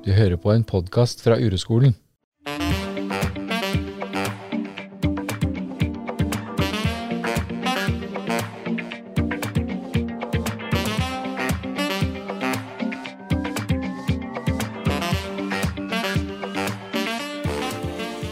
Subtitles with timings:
[0.00, 1.92] Du hører på en podkast fra Ureskolen.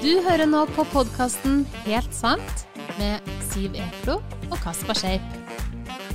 [0.01, 2.65] Du hører nå på podkasten Helt sant
[2.97, 3.21] med
[3.53, 5.35] Siv Eklo og Kaspar Skeip.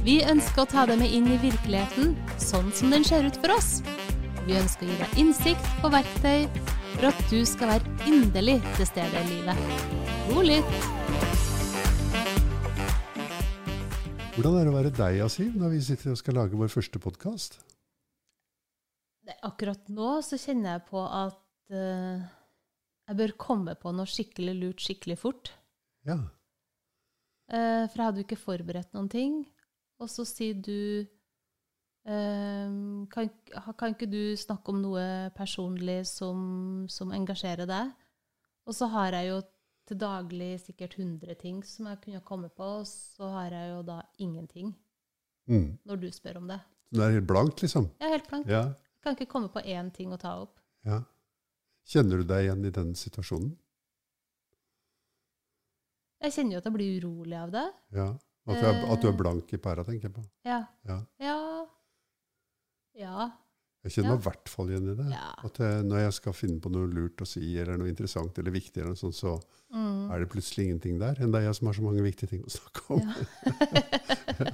[0.02, 3.54] Vi ønsker å ta deg med inn i virkeligheten sånn som den ser ut for
[3.54, 3.84] oss.
[4.44, 6.42] Vi ønsker å gi deg innsikt og verktøy
[6.98, 9.62] for at du skal være inderlig til stede i livet.
[10.28, 10.74] God lytt!
[14.34, 17.00] Hvordan er det å være deg, Asiv, når vi sitter og skal lage vår første
[17.00, 17.56] podkast?
[19.48, 21.40] Akkurat nå så kjenner jeg på at
[21.72, 22.28] uh,
[23.08, 25.54] jeg bør komme på noe skikkelig lurt skikkelig fort.
[26.04, 26.20] Ja.
[27.48, 29.44] Uh, for jeg hadde jo ikke forberedt noen ting.
[30.04, 31.08] Og så sier du
[32.06, 32.70] eh,
[33.14, 33.30] kan,
[33.78, 37.92] kan ikke du snakke om noe personlig som, som engasjerer deg?
[38.68, 39.42] Og så har jeg jo
[39.88, 43.82] til daglig sikkert 100 ting som jeg kunne komme på, og så har jeg jo
[43.84, 44.74] da ingenting
[45.46, 45.78] Mm.
[45.84, 46.56] når du spør om det.
[46.88, 47.90] Så det er helt blankt, liksom?
[48.00, 48.48] Jeg er helt blankt.
[48.48, 48.62] Ja.
[49.04, 50.60] Kan ikke komme på én ting å ta opp.
[50.86, 51.02] ja.
[51.86, 53.58] Kjenner du deg igjen i den situasjonen?
[56.24, 57.64] Jeg kjenner jo at jeg blir urolig av det.
[57.98, 58.06] Ja.
[58.48, 59.18] At du er, at du er Eh.
[59.20, 60.24] blank i pæra, tenker jeg på.
[60.46, 60.62] Ja.
[60.88, 60.98] Ja.
[61.20, 61.36] Ja.
[62.96, 63.32] Ja.
[63.84, 65.10] Jeg kjenner meg i hvert fall igjen i det.
[65.12, 65.34] ja.
[65.44, 68.80] At når jeg skal finne på noe lurt å si, eller noe interessant eller viktig,
[68.82, 69.34] eller sånt, så
[69.74, 70.12] Mm.
[70.14, 71.16] er det plutselig ingenting der.
[71.20, 73.02] Enn det er jeg som har så mange viktige ting å snakke om.
[73.02, 74.54] ja.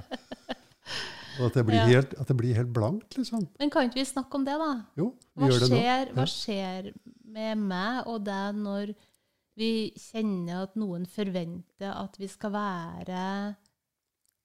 [1.40, 3.46] Og at det blir, helt, at det blir helt blankt, liksom.
[3.58, 4.70] Men kan ikke vi snakke om det, da?
[4.98, 5.06] Jo,
[5.38, 5.76] vi Hva gjør det nå.
[5.78, 6.90] skjer, hva skjer
[7.32, 8.92] med meg og deg når
[9.60, 13.22] vi kjenner at noen forventer at vi skal være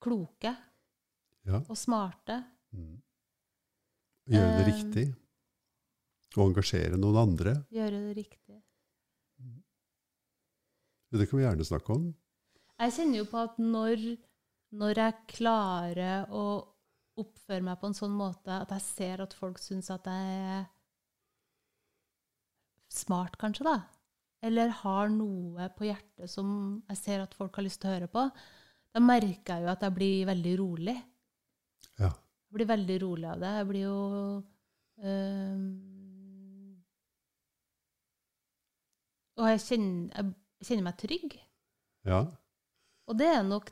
[0.05, 0.53] kloke
[1.45, 1.59] Ja.
[1.67, 2.43] og smarte?
[2.75, 3.01] Mm.
[4.27, 4.71] Gjøre det Eh.
[4.73, 5.05] riktig.
[6.35, 7.53] Og engasjere noen andre.
[7.71, 8.61] Gjøre det riktig?
[11.15, 12.07] Det kan vi gjerne snakke om.
[12.79, 14.01] Jeg kjenner jo på at når,
[14.75, 16.41] når jeg klarer å
[17.17, 20.65] oppføre meg på en sånn måte at jeg ser at folk syns at jeg er
[22.91, 23.77] smart, kanskje, da,
[24.43, 28.11] eller har noe på hjertet som jeg ser at folk har lyst til å høre
[28.11, 28.25] på,
[28.95, 30.97] da merker jeg jo at jeg blir veldig rolig.
[31.99, 32.11] Ja.
[32.55, 33.49] Jeg blir veldig rolig av det.
[33.59, 33.95] Jeg blir jo
[35.03, 35.63] øh,
[39.35, 40.29] Og jeg kjenner,
[40.61, 41.35] jeg kjenner meg trygg.
[42.07, 42.21] ja.
[43.05, 43.67] Og det, er nok,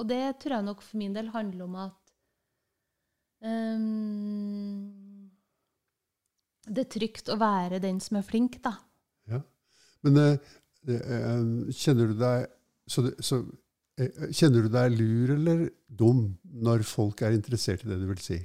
[0.00, 2.12] og det tror jeg nok for min del handler om at
[3.44, 3.82] øh,
[6.72, 8.72] Det er trygt å være den som er flink, da.
[9.28, 9.42] Ja.
[10.06, 10.38] Men øh,
[11.74, 12.46] kjenner du deg
[12.88, 13.42] så, det- så,
[14.30, 18.38] Kjenner du deg lur eller dum når folk er interessert i det du vil si?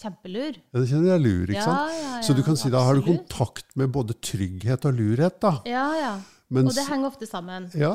[0.00, 0.56] Kjempelur.
[0.72, 1.92] Ja, det kjenner deg lur, ikke sant?
[2.00, 5.54] ja, Så du kan si da har du kontakt med både trygghet og lurhet, da.
[5.68, 6.12] Ja, ja.
[6.50, 7.68] Mens, Og det henger ofte sammen.
[7.76, 7.92] ja,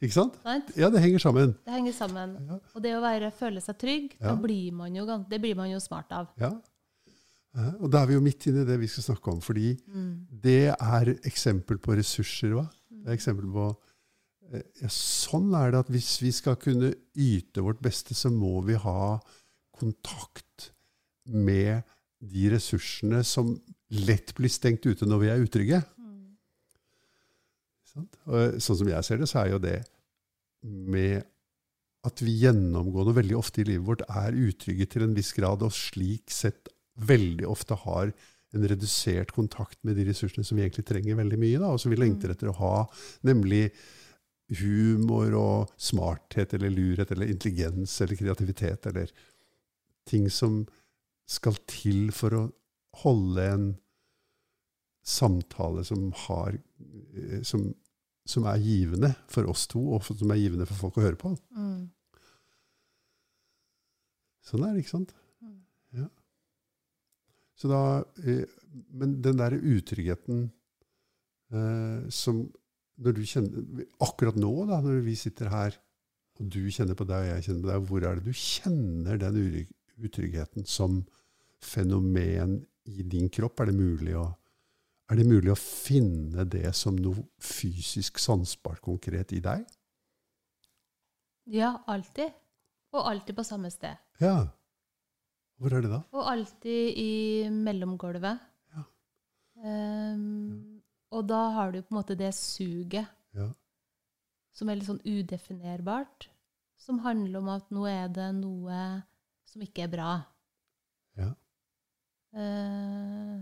[0.00, 0.36] ikke sant?
[0.42, 0.70] Sant?
[0.78, 1.54] Ja, det henger sammen.
[1.66, 2.36] Det henger sammen.
[2.48, 2.58] Ja.
[2.74, 4.28] Og det å være, føle seg trygg, Ja.
[4.30, 6.28] da blir man jo, det blir man jo smart av.
[6.38, 6.52] Ja.
[7.56, 9.76] Eh, Og da er vi jo midt inne i det vi skal snakke om, fordi
[9.92, 10.26] Mm.
[10.30, 12.54] det er eksempel på ressurser.
[12.54, 12.68] Hva?
[12.90, 13.89] Det er eksempel på eh, ja,
[14.90, 19.20] Sånn er det at hvis vi skal kunne yte vårt beste, så må vi ha
[19.78, 20.70] kontakt
[21.30, 21.86] med
[22.20, 23.54] de ressursene som
[23.94, 25.80] lett blir stengt ute når vi er utrygge.
[25.98, 26.34] Mm.
[28.58, 29.78] Sånn som jeg ser det, så er jo det
[30.66, 31.22] med
[32.06, 35.74] at vi gjennomgående veldig ofte i livet vårt er utrygge til en viss grad, og
[35.76, 38.12] slik sett veldig ofte har
[38.56, 41.92] en redusert kontakt med de ressursene som vi egentlig trenger veldig mye, da, og som
[41.92, 42.76] vi lengter etter å ha,
[43.26, 43.68] nemlig
[44.58, 49.12] humor og smarthet eller lurhet eller intelligens eller kreativitet eller
[50.08, 50.64] ting som
[51.30, 52.42] skal til for å
[53.04, 53.68] holde en
[55.06, 56.58] samtale som, har,
[57.14, 57.68] eh, som,
[58.26, 61.32] som er givende for oss to, og som er givende for folk å høre på.
[61.56, 61.88] Mm.
[64.50, 65.14] Sånn er det, ikke sant?
[65.44, 65.58] Mm.
[66.00, 66.08] Ja.
[67.60, 67.82] Så da,
[68.24, 68.46] eh,
[68.90, 70.48] men den der utryggheten
[71.54, 72.48] eh, som
[73.00, 75.78] kjenner, Akkurat nå, da, når vi sitter her,
[76.40, 79.20] og du kjenner på deg, og jeg kjenner på deg, hvor er det du kjenner
[79.20, 79.40] den
[80.00, 81.02] utryggheten som
[81.60, 83.60] fenomen i din kropp?
[83.60, 84.26] Er det mulig å,
[85.10, 89.66] er det mulig å finne det som noe fysisk sansbart konkret i deg?
[91.50, 92.30] Ja, alltid.
[92.94, 93.98] Og alltid på samme sted.
[94.22, 94.48] Ja.
[95.60, 96.00] Hvor er det da?
[96.16, 97.12] Og alltid i
[97.52, 98.40] mellomgulvet.
[98.72, 98.84] Ja.
[99.66, 100.69] Ehm,
[101.10, 103.48] og da har du på en måte det suget Ja.
[104.52, 106.28] som er litt sånn udefinerbart.
[106.80, 109.02] Som handler om at nå er det noe
[109.44, 110.12] som ikke er bra.
[111.18, 111.34] Ja.
[112.32, 113.40] Eh,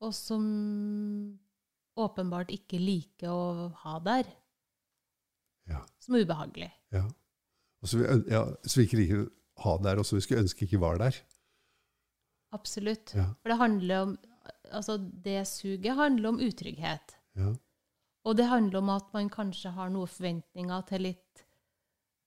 [0.00, 1.38] og som
[1.96, 4.26] åpenbart ikke liker å ha der.
[5.70, 5.80] Ja.
[6.02, 6.70] Som er ubehagelig.
[6.92, 7.04] Ja.
[7.82, 9.30] Og så vi, ja, så vi ikke liker å
[9.64, 11.16] ha der, og som vi skulle ønske ikke var der.
[12.56, 13.12] Absolutt.
[13.16, 13.30] Ja.
[13.42, 14.16] For det handler om
[14.72, 17.16] Altså, det suget handler om utrygghet.
[17.36, 17.52] Ja.
[18.24, 21.44] Og det handler om at man kanskje har noen forventninger til litt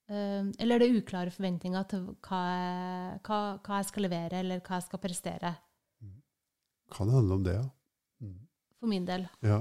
[0.10, 4.60] eh, Eller det er uklare forventninger til hva jeg, hva, hva jeg skal levere, eller
[4.62, 5.56] hva jeg skal prestere.
[6.92, 7.66] Kan handle om det, ja.
[8.24, 8.38] Mm.
[8.80, 9.28] For min del.
[9.46, 9.60] Ja.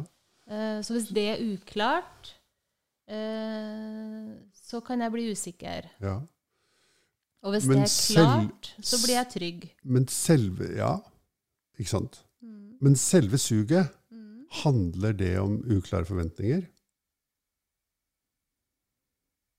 [0.49, 2.31] Eh, så hvis det er uklart,
[3.09, 5.91] eh, så kan jeg bli usikker.
[6.01, 6.21] ja.
[7.43, 9.67] Og hvis Men det er selv- klart, så blir jeg trygg.
[9.85, 10.97] Men selve Ja,
[11.79, 12.25] ikke sant?
[12.79, 12.85] Mm.
[12.89, 14.45] Men selve suget, Mm.
[14.63, 16.63] handler det om uklare forventninger?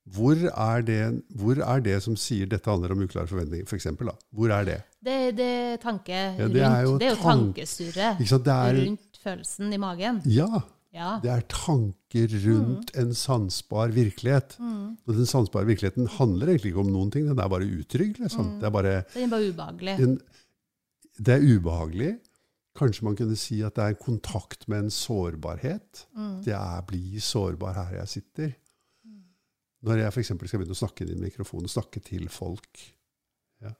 [0.10, 1.00] Hvor er, det,
[1.38, 4.16] hvor er det som sier dette handler om uklare forventninger, for eksempel, da?
[4.33, 4.77] Hvor er det?
[5.06, 6.54] Det, det er tanke Ja, rundt.
[6.56, 8.45] det er jo det er jo tank- tankesurret Ikke sant?
[8.48, 10.22] Det er, rundt følelsen i magen.
[10.25, 10.48] ja,
[10.92, 11.19] Ja.
[11.22, 14.57] det er tanker rundt en sansbar virkelighet.
[14.60, 14.98] Mm.
[15.06, 18.18] Og den sansbare virkeligheten handler egentlig ikke om noen ting, den er bare utrygg.
[18.19, 18.45] Liksom.
[18.56, 18.60] Mm.
[18.60, 20.00] Det er bare den er bare ubehagelig.
[20.00, 20.19] en,
[21.19, 22.18] det er ubehagelig.
[22.79, 26.05] Kanskje man kunne si at det er en kontakt med en sårbarhet.
[26.15, 26.35] Mm.
[26.45, 28.53] Det er bli sårbar her jeg sitter.
[29.85, 30.31] Når jeg f.eks.
[30.31, 32.81] skal begynne å snakke inn i mikrofonen snakke til folk.
[33.63, 33.71] Ja.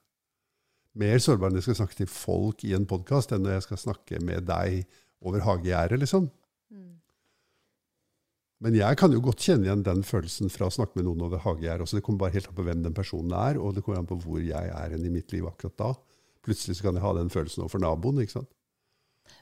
[1.00, 3.82] Mer sårbar enn jeg skal snakke til folk i en podkast, enn når jeg skal
[3.84, 4.86] snakke med deg
[5.20, 6.30] over hagegjerdet, liksom.
[6.72, 6.94] Mm.
[8.64, 11.42] Men jeg kan jo godt kjenne igjen den følelsen fra å snakke med noen over
[11.44, 11.98] hagegjerdet også.
[12.00, 14.20] Det kommer bare helt an på hvem den personen er, og det kommer an på
[14.24, 15.92] hvor jeg er i mitt liv akkurat da.
[16.44, 18.24] Plutselig så kan jeg ha den følelsen overfor naboen.
[18.24, 18.52] ikke sant?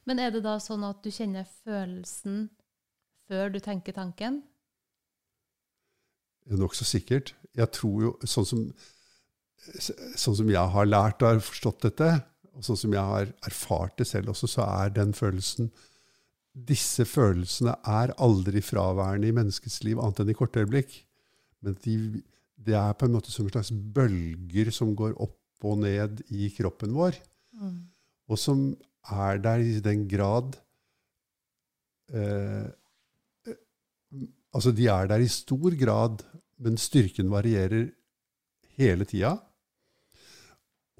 [0.08, 2.49] Men er det da sånn at du kjenner følelsen
[3.29, 4.43] før du tenker tanken?
[6.49, 7.35] Nokså sikkert.
[7.58, 8.62] Jeg tror jo, sånn som,
[10.17, 12.08] sånn som jeg har lært og har forstått dette,
[12.56, 15.70] og sånn som jeg har erfart det selv også, så er den følelsen
[16.58, 20.96] Disse følelsene er aldri fraværende i menneskets liv, annet enn i korte øyeblikk.
[21.62, 21.93] Men de,
[22.67, 26.49] det er på en måte som en slags bølger som går opp og ned i
[26.56, 27.20] kroppen vår,
[27.58, 27.79] Mm.
[28.31, 28.58] og som
[29.06, 30.59] er der i den grad
[32.12, 32.69] eh,
[34.49, 36.23] Altså, de er der i stor grad,
[36.65, 37.91] men styrken varierer
[38.81, 39.35] hele tida.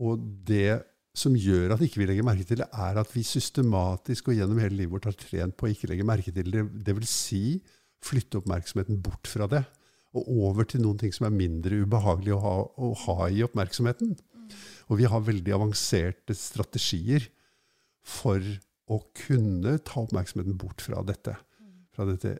[0.05, 0.83] Og det
[1.17, 4.61] som gjør at ikke vi legger merke til det, er at vi systematisk og gjennom
[4.61, 6.67] hele livet vårt har trent på å ikke legge merke til det.
[6.85, 7.43] Det vil si
[8.05, 9.65] flytte oppmerksomheten bort fra det
[10.17, 14.15] og over til noen ting som er mindre ubehagelig å ha, å ha i oppmerksomheten.
[14.89, 17.27] Og vi har veldig avanserte strategier
[18.09, 18.43] for
[18.89, 21.37] å kunne ta oppmerksomheten bort fra dette.
[21.95, 22.39] Fra dette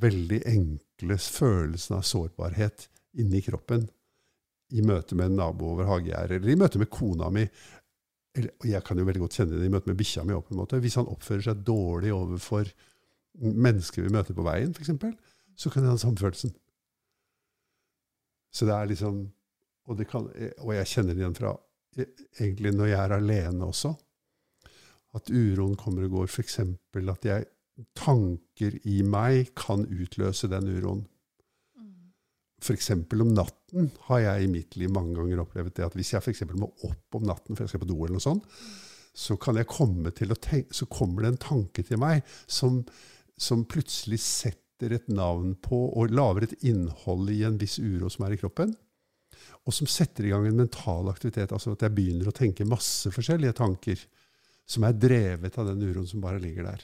[0.00, 2.88] veldig enkle følelsen av sårbarhet
[3.20, 3.86] inni kroppen
[4.76, 7.44] i møte med en nabo over hagegjerdet, eller i møte med kona mi.
[8.36, 10.34] Eller, og jeg kan jo veldig godt kjenne det i møte med bikkja mi.
[10.34, 10.80] på en måte.
[10.82, 12.68] Hvis han oppfører seg dårlig overfor
[13.40, 14.92] mennesker vi møter på veien, f.eks.,
[15.56, 16.52] så kan jeg ha den samme følelsen.
[18.52, 19.26] Så det er liksom
[19.86, 20.24] Og, det kan,
[20.58, 21.52] og jeg kjenner det igjen fra
[21.94, 22.08] e-
[22.40, 23.92] egentlig når jeg er alene også.
[25.16, 26.30] At uroen kommer og går.
[26.30, 26.60] F.eks.
[26.60, 27.46] at jeg,
[27.96, 31.04] tanker i meg kan utløse den uroen.
[32.62, 32.90] F.eks.
[32.96, 36.56] om natten har jeg i mitt liv mange ganger opplevd det at hvis jeg for
[36.56, 38.46] må opp om natten for jeg skal på do, eller noe sånt,
[39.16, 42.82] så, tenke, så kommer det en tanke til meg som,
[43.36, 48.26] som plutselig setter et navn på og lager et innhold i en viss uro som
[48.26, 48.74] er i kroppen.
[49.66, 51.52] Og som setter i gang en mental aktivitet.
[51.52, 54.04] altså At jeg begynner å tenke masse forskjellige tanker
[54.66, 56.82] som er drevet av den uroen som bare ligger der.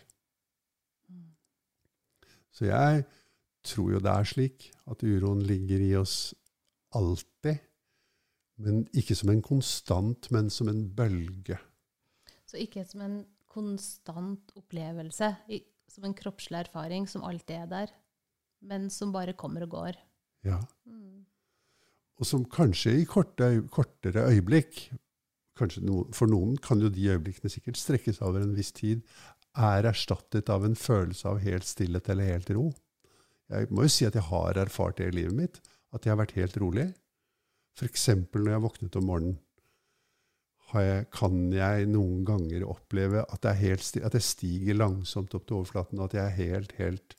[2.53, 3.05] Så jeg
[3.65, 6.35] tror jo det er slik at uroen ligger i oss
[6.97, 7.63] alltid.
[8.63, 11.57] Men ikke som en konstant, men som en bølge.
[12.47, 13.23] Så ikke som en
[13.53, 15.33] konstant opplevelse,
[15.93, 17.95] som en kroppslig erfaring som alltid er der,
[18.69, 19.99] men som bare kommer og går.
[20.47, 20.61] Ja.
[20.85, 21.25] Mm.
[22.21, 24.85] Og som kanskje i korte, kortere øyeblikk
[25.85, 29.03] no, For noen kan jo de øyeblikkene sikkert strekkes over en viss tid,
[29.53, 32.71] er erstattet av en følelse av helt stillhet eller helt ro.
[33.53, 35.59] Jeg må jo si at jeg har erfart det i livet mitt,
[35.93, 36.87] at jeg har vært helt rolig.
[37.77, 38.07] F.eks.
[38.33, 39.41] når jeg våknet om morgenen,
[40.73, 43.45] jeg, kan jeg noen ganger oppleve at,
[43.85, 47.17] sti- at jeg stiger langsomt opp til overflaten, at jeg er helt, helt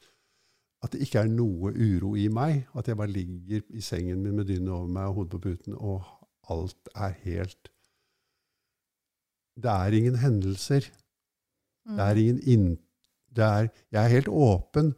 [0.84, 2.66] At det ikke er noe uro i meg.
[2.76, 5.78] At jeg bare ligger i sengen min med dynet over meg og hodet på puten,
[5.78, 6.02] og
[6.52, 7.70] alt er helt
[9.60, 10.88] Det er ingen hendelser.
[11.86, 11.98] Mm.
[11.98, 12.72] Det er ingen inn...
[13.34, 14.92] Det er, jeg er helt åpen,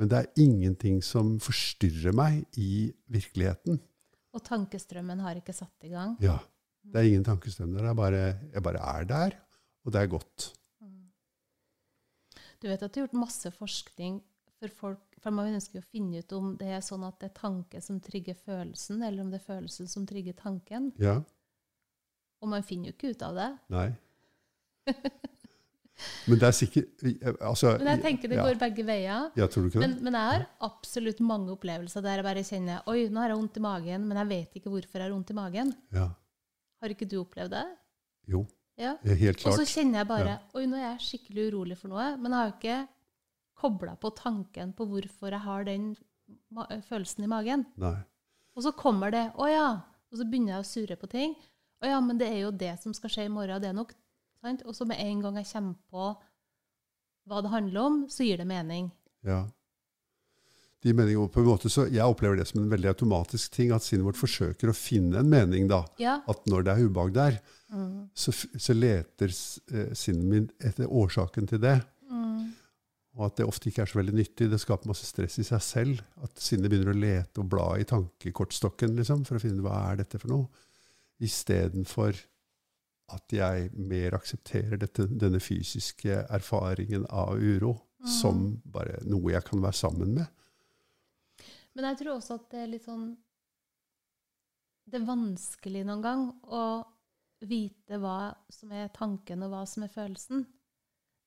[0.00, 3.76] men det er ingenting som forstyrrer meg i virkeligheten.
[4.32, 6.14] Og tankestrømmen har ikke satt i gang.
[6.24, 6.38] Ja.
[6.88, 7.90] Det er ingen tankestrøm der.
[7.90, 9.36] Er bare, jeg bare er der,
[9.84, 10.48] og det er godt.
[10.80, 11.12] Mm.
[12.64, 14.22] Du vet at du har gjort masse forskning
[14.56, 17.38] for folk, for man ønsker å finne ut om det er sånn at det er
[17.38, 20.90] tanke som trigger følelsen, eller om det er følelsen som trigger tanken.
[21.02, 21.20] Ja?
[22.42, 23.50] Og man finner jo ikke ut av det.
[23.72, 23.88] Nei.
[26.26, 27.02] Men det er sikkert
[27.44, 28.46] altså, Men jeg tenker det ja.
[28.48, 29.28] går begge veier.
[29.38, 29.86] Ja, tror du ikke det?
[29.86, 33.38] Men, men jeg har absolutt mange opplevelser der jeg bare kjenner Oi, nå har jeg
[33.38, 35.70] vondt i magen, men jeg vet ikke hvorfor jeg har vondt i magen.
[35.94, 36.08] ja.
[36.82, 37.66] Har ikke du opplevd det?
[38.32, 38.40] Jo,
[38.80, 38.96] Ja.
[39.04, 40.32] helt Og så kjenner jeg bare.
[40.58, 42.08] Oi, nå er jeg skikkelig urolig for noe.
[42.18, 42.78] Men jeg har ikke
[43.62, 45.92] kobla på tanken på hvorfor jeg har den
[46.88, 47.62] følelsen i magen.
[47.78, 48.00] Nei.
[48.56, 49.68] Og så kommer det Å ja.
[50.10, 51.36] Og så begynner jeg å surre på ting.
[51.82, 53.58] Å ja, men det er jo det som skal skje i morgen.
[53.62, 53.90] Det er nok
[54.42, 54.62] sant?
[54.66, 56.12] Og så med en gang jeg kommer på
[57.30, 58.88] hva det handler om, så gir det mening.
[59.26, 59.44] Ja.
[60.82, 63.84] De meningene på en måte, så Jeg opplever det som en veldig automatisk ting, at
[63.86, 65.68] sinnet vårt forsøker å finne en mening.
[65.70, 65.84] da.
[66.02, 66.20] Ja.
[66.26, 67.40] At når det er ubehag der,
[67.72, 68.10] Mm.
[68.14, 69.30] så, så leter
[69.72, 71.78] eh, sinnet min etter årsaken til det.
[72.10, 72.50] Mm.
[73.16, 74.50] Og at det ofte ikke er så veldig nyttig.
[74.50, 76.02] Det skaper masse stress i seg selv.
[76.20, 80.02] At sinnet begynner å lete og bla i tankekortstokken liksom, for å finne hva er
[80.02, 80.50] dette for noe.
[81.22, 82.16] Istedenfor
[83.12, 87.74] at jeg mer aksepterer dette, denne fysiske erfaringen av uro
[88.08, 90.26] som bare noe jeg kan være sammen med.
[91.76, 93.12] Men jeg tror også at det er litt sånn
[94.90, 96.64] Det er vanskelig noen gang å
[97.42, 100.44] vite hva som er tanken, og hva som er følelsen.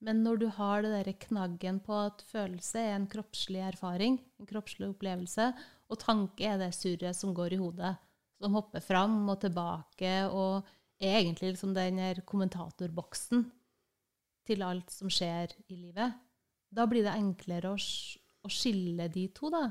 [0.05, 4.49] Men når du har det derre knaggen på at følelse er en kroppslig erfaring, en
[4.49, 5.49] kroppslig opplevelse,
[5.89, 7.95] og tanke er det surret som går i hodet,
[8.41, 10.65] som hopper fram og tilbake, og
[10.99, 13.45] er egentlig liksom den kommentatorboksen
[14.45, 16.13] til alt som skjer i livet,
[16.75, 19.69] da blir det enklere å, å skille de to, da.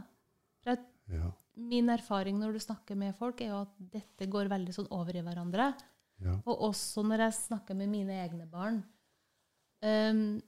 [0.64, 4.50] For at Ja, min erfaring når du snakker med folk, er jo at dette går
[4.50, 5.72] veldig sånn over i hverandre.
[6.24, 8.82] ja, Og også når jeg snakker med mine egne barn.
[9.84, 10.40] Um,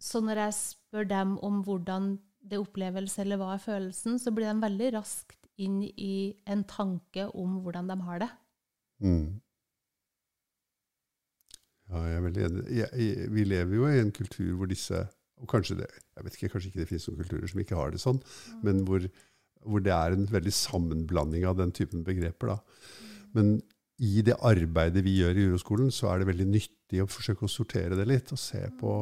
[0.00, 4.48] så når jeg spør dem om hvordan det oppleves, eller hva er følelsen, så blir
[4.48, 8.30] de veldig raskt inn i en tanke om hvordan de har det.
[9.04, 9.40] mm.
[11.90, 12.66] ja jeg er veldig enig.
[12.80, 15.06] Jeg, jeg, vi lever jo i en kultur hvor disse
[15.40, 17.92] og kanskje det, jeg vet ikke, kanskje ikke det finnes noen kulturer som ikke har
[17.94, 18.18] det sånn,
[18.66, 19.06] men hvor,
[19.64, 22.52] hvor det er en veldig sammenblanding av den typen begreper.
[22.52, 22.98] Da.
[23.36, 23.54] Men
[24.00, 27.52] i det arbeidet vi gjør i Uroskolen, så er det veldig nyttig å forsøke å
[27.52, 28.32] sortere det litt.
[28.32, 28.94] og se på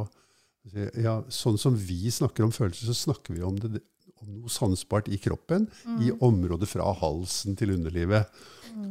[0.98, 3.82] ja, Sånn som vi snakker om følelser, så snakker vi om, det,
[4.26, 5.68] noe sansbart i kroppen,
[6.02, 8.26] i området fra halsen til underlivet.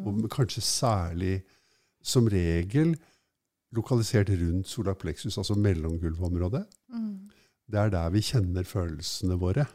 [0.06, 1.42] Og kanskje særlig,
[2.04, 2.96] som regel,
[3.76, 6.64] lokalisert rundt solar plexus, altså mellomgulvområdet.
[7.68, 9.68] Det er der vi kjenner følelsene våre.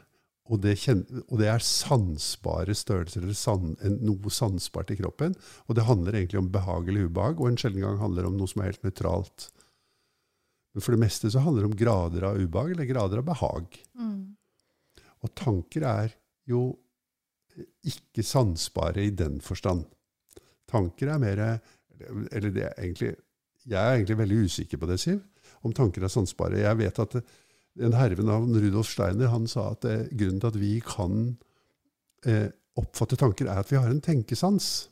[0.51, 5.35] Og det, kjenner, og det er sansbare størrelser, eller san, en, noe sansbart i kroppen.
[5.69, 8.39] Og det handler egentlig om behag eller ubehag, og en sjelden gang handler det om
[8.41, 9.47] noe som er helt nøytralt.
[10.73, 13.77] Men for det meste så handler det om grader av ubehag eller grader av behag.
[15.23, 16.15] Og tanker er
[16.49, 16.63] jo
[17.85, 19.85] ikke sansbare i den forstand.
[20.69, 21.43] Tanker er mer
[22.31, 23.15] Eller det er egentlig
[23.65, 25.21] Jeg er egentlig veldig usikker på det, Siv.
[25.63, 26.59] Om tanker er sansbare.
[26.59, 27.15] Jeg vet at
[27.79, 31.37] en herve navn Rudolf Steiner han sa at eh, grunnen til at vi kan
[32.25, 34.89] eh, oppfatte tanker, er at vi har en tenkesans.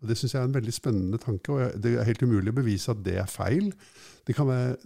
[0.00, 1.52] Og Det syns jeg er en veldig spennende tanke.
[1.52, 3.72] og Det er helt umulig å bevise at det er feil.
[4.26, 4.76] Det være,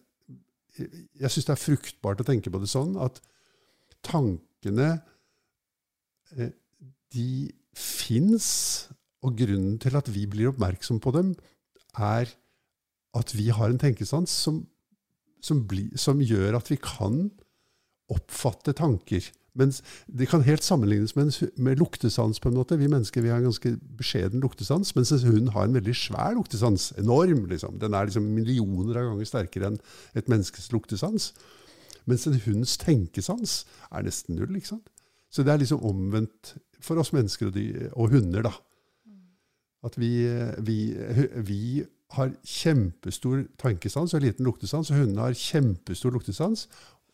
[1.20, 3.20] jeg syns det er fruktbart å tenke på det sånn at
[4.02, 4.40] tankene
[4.70, 6.52] eh,
[7.12, 8.48] de fins,
[9.22, 11.34] og grunnen til at vi blir oppmerksom på dem,
[11.98, 12.30] er
[13.14, 14.62] at vi har en tenkesans som,
[15.44, 17.30] som, bli, som gjør at vi kan
[18.12, 19.28] oppfatte tanker.
[19.58, 22.40] Mens det kan helt sammenlignes med, en, med luktesans.
[22.40, 22.78] på en måte.
[22.80, 26.32] Vi mennesker vi har en ganske beskjeden luktesans, mens en hund har en veldig svær
[26.38, 26.92] luktesans.
[26.98, 27.44] Enorm.
[27.46, 27.78] liksom.
[27.78, 29.80] Den er liksom millioner av ganger sterkere enn
[30.16, 31.32] et menneskes luktesans.
[32.10, 34.56] Mens en hunds tenkesans er nesten null.
[34.56, 34.90] ikke sant?
[35.32, 38.48] Så det er liksom omvendt for oss mennesker og, de, og hunder.
[38.48, 38.52] da.
[39.86, 40.12] At vi,
[40.62, 40.78] vi,
[41.42, 41.62] vi
[42.16, 46.66] har kjempestor tankesans og liten luktesans, og hundene har kjempestor luktesans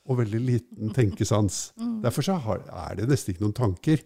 [0.09, 1.69] og veldig liten tenkesans.
[2.05, 4.05] Derfor så har, er det nesten ikke noen tanker.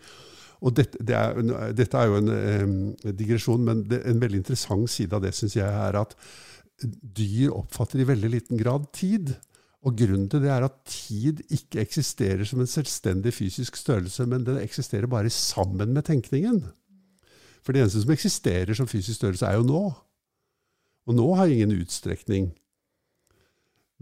[0.62, 4.90] Og dette, det er, dette er jo en eh, digresjon, men det, en veldig interessant
[4.90, 6.14] side av det syns jeg er at
[6.82, 9.34] dyr oppfatter i veldig liten grad tid.
[9.82, 14.46] Og grunnen til det er at tid ikke eksisterer som en selvstendig fysisk størrelse, men
[14.46, 16.62] den eksisterer bare sammen med tenkningen.
[17.62, 19.82] For det eneste som eksisterer som fysisk størrelse, er jo nå.
[21.06, 22.52] Og nå har ingen utstrekning.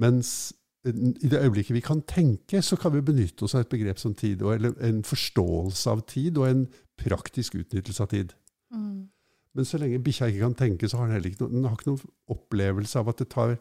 [0.00, 0.52] Mens
[0.84, 4.14] i det øyeblikket vi kan tenke, så kan vi benytte oss av et begrep som
[4.16, 6.62] tid, og, eller en forståelse av tid, og en
[7.00, 8.32] praktisk utnyttelse av tid.
[8.72, 9.10] Mm.
[9.54, 11.76] Men så lenge bikkja ikke kan tenke, så har den heller ikke noe, den har
[11.76, 13.56] ikke noen opplevelse av at det tar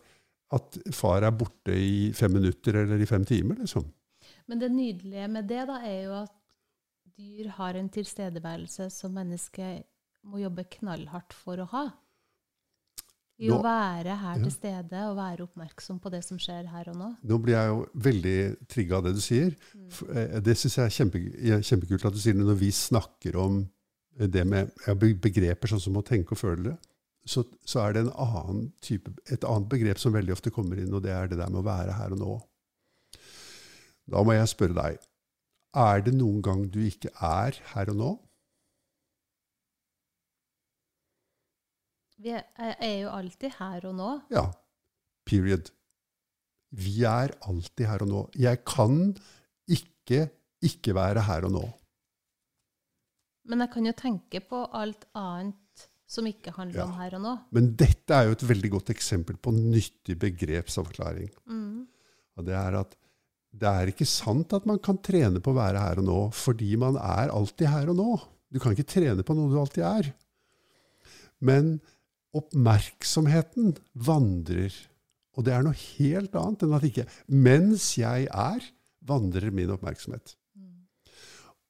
[0.51, 3.86] at far er borte i fem minutter eller i fem timer, liksom.
[4.50, 6.36] Men det nydelige med det da, er jo at
[7.20, 9.84] dyr har en tilstedeværelse som mennesket
[10.25, 11.84] må jobbe knallhardt for å ha.
[13.39, 14.44] I å være her Ja.
[14.44, 17.15] til stede og være oppmerksom på det som skjer her og nå.
[17.24, 19.56] Nå blir jeg jo veldig trigga av det du sier.
[19.89, 21.22] For, eh, Det syns jeg er kjempe,
[21.63, 23.70] kjempekult at du sier det når vi snakker om
[24.20, 26.77] det med ja, begreper sånn som å tenke og føle.
[27.28, 30.94] Så, så er det en annen type, et annet begrep som veldig ofte kommer inn,
[30.96, 32.38] og det er det der med å være her og nå.
[34.10, 35.04] Da må jeg spørre deg,
[35.78, 38.14] er det noen gang du ikke er her og nå?
[42.20, 44.10] Vi er, er jo alltid her og nå.
[44.34, 44.48] Ja.
[45.30, 45.70] Period.
[46.76, 48.24] Vi er alltid her og nå.
[48.36, 49.14] Jeg kan
[49.70, 50.26] ikke
[50.66, 51.64] ikke være her og nå.
[53.50, 55.56] Men jeg kan jo tenke på alt annet
[56.10, 57.36] som ikke handler om her og nå.
[57.54, 61.30] Men dette er jo et veldig godt eksempel på nyttig begrepsavklaring.
[61.46, 61.86] Mm.
[62.39, 62.96] Og det er at
[63.60, 66.75] det er ikke sant at man kan trene på å være her og nå, fordi
[66.82, 68.10] man er alltid her og nå.
[68.50, 70.12] Du kan ikke trene på noe du alltid er.
[71.46, 71.78] Men
[72.36, 74.74] oppmerksomheten vandrer.
[75.38, 78.66] Og det er noe helt annet enn at ikke Mens jeg er,
[79.06, 80.36] vandrer min oppmerksomhet.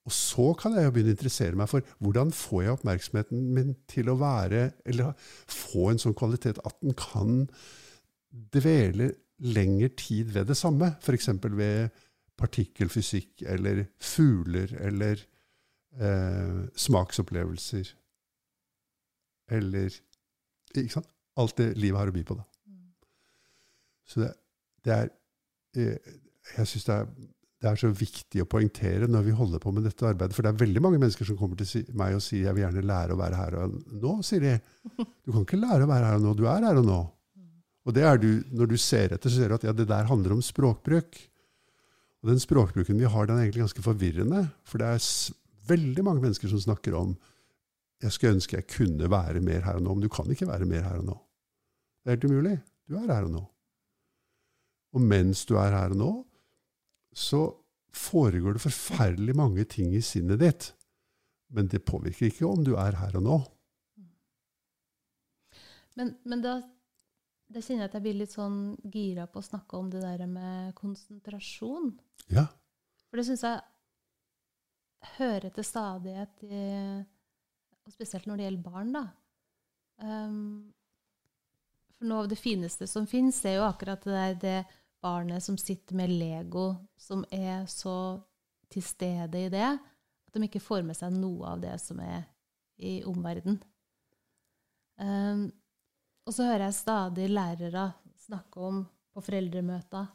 [0.08, 3.74] Og så kan jeg jo begynne å interessere meg for hvordan får jeg oppmerksomheten min
[3.90, 5.12] til å være, eller
[5.52, 7.42] få en sånn kvalitet at den kan
[8.54, 9.10] dvele
[9.44, 10.94] lengre tid ved det samme.
[11.04, 11.28] F.eks.
[11.52, 11.90] ved
[12.40, 15.20] partikkelfysikk eller fugler eller
[16.00, 17.92] eh, smaksopplevelser.
[19.50, 19.92] Eller
[20.74, 21.10] ikke sant?
[21.40, 22.36] alt det livet har å by på.
[22.40, 22.44] da.
[24.10, 24.30] Så det,
[24.84, 25.10] det er
[25.78, 26.16] eh,
[26.56, 27.28] Jeg syns det, er-
[27.60, 30.32] det er så viktig å poengtere når vi holder på med dette arbeidet.
[30.36, 32.84] For det er veldig mange mennesker som kommer til meg og sier jeg vil gjerne
[32.88, 34.14] lære å være her og nå.
[34.24, 34.54] sier de.
[35.24, 36.36] Du kan ikke lære å være her og nå.
[36.38, 37.00] Du er her og nå.
[37.84, 40.08] Og det er du, når du ser etter, så ser du at ja, det der
[40.08, 41.20] handler om språkbruk.
[42.20, 44.46] Og den språkbruken vi har, den er egentlig ganske forvirrende.
[44.68, 45.04] For det er
[45.68, 47.14] veldig mange mennesker som snakker om
[48.00, 50.68] jeg skulle ønske jeg kunne være mer her og nå, men du kan ikke være
[50.68, 51.16] mer her og nå.
[52.00, 52.56] Det er helt umulig.
[52.88, 53.42] Du er her og nå.
[54.96, 56.12] Og mens du er her og nå,
[57.12, 57.44] så
[57.96, 60.68] foregår det forferdelig mange ting i sinnet ditt.
[61.50, 63.38] Men det påvirker ikke om du er her og nå.
[65.98, 66.54] Men, men da,
[67.50, 68.60] da kjenner jeg at jeg blir litt sånn
[68.94, 71.92] gira på å snakke om det der med konsentrasjon.
[72.30, 72.46] Ja.
[73.10, 73.58] For det syns jeg
[75.16, 76.60] hører til stadighet, i,
[77.82, 79.04] og spesielt når det gjelder barn, da.
[80.00, 80.70] Um,
[81.96, 84.58] for noe av det fineste som fins, er jo akkurat det der det
[85.02, 88.20] barnet som sitter med Lego, som er så
[88.70, 89.70] til stede i det,
[90.30, 92.22] at de ikke får med seg noe av det som er
[92.80, 93.58] i omverdenen.
[95.00, 95.48] Um,
[96.28, 97.86] og så hører jeg stadig lærere
[98.20, 100.10] snakke om på foreldremøter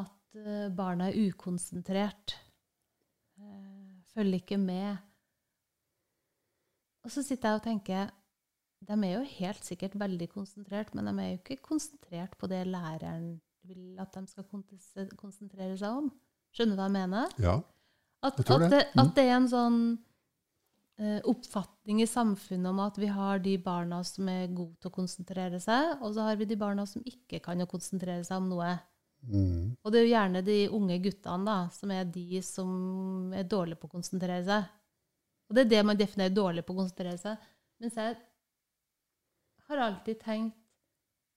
[0.00, 2.36] at eh, barna er ukonsentrert.
[3.42, 4.96] eh, følger ikke med.
[7.04, 8.10] Og så sitter jeg og tenker
[8.80, 12.62] de er jo helt sikkert veldig konsentrert, men de er jo ikke konsentrert på det
[12.66, 13.34] læreren
[13.70, 14.46] vil at de skal
[15.16, 16.10] konsentrere seg om.
[16.54, 17.36] Skjønner du hva jeg mener?
[17.40, 17.56] ja.
[18.20, 18.78] At, Jeg tror at, det.
[18.78, 19.00] det, Mm.
[19.00, 19.76] at det er en sånn
[21.00, 24.92] eh, oppfatning i samfunnet om at vi har de barna som er gode til å
[24.92, 28.50] konsentrere seg, og så har vi de barna som ikke kan å konsentrere seg om
[28.52, 28.74] noe.
[29.24, 29.72] Mm.
[29.80, 33.80] Og det er jo gjerne de unge guttene da, som er de som er dårlige
[33.80, 34.68] på å konsentrere seg.
[35.48, 37.38] Og det er det man definerer dårlig på å konsentrere seg.
[37.80, 38.16] Mens jeg
[39.70, 40.59] har alltid tenkt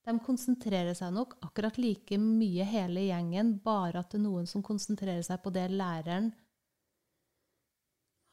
[0.03, 4.63] de konsentrerer seg nok akkurat like mye hele gjengen, bare at det er noen som
[4.65, 6.31] konsentrerer seg på det læreren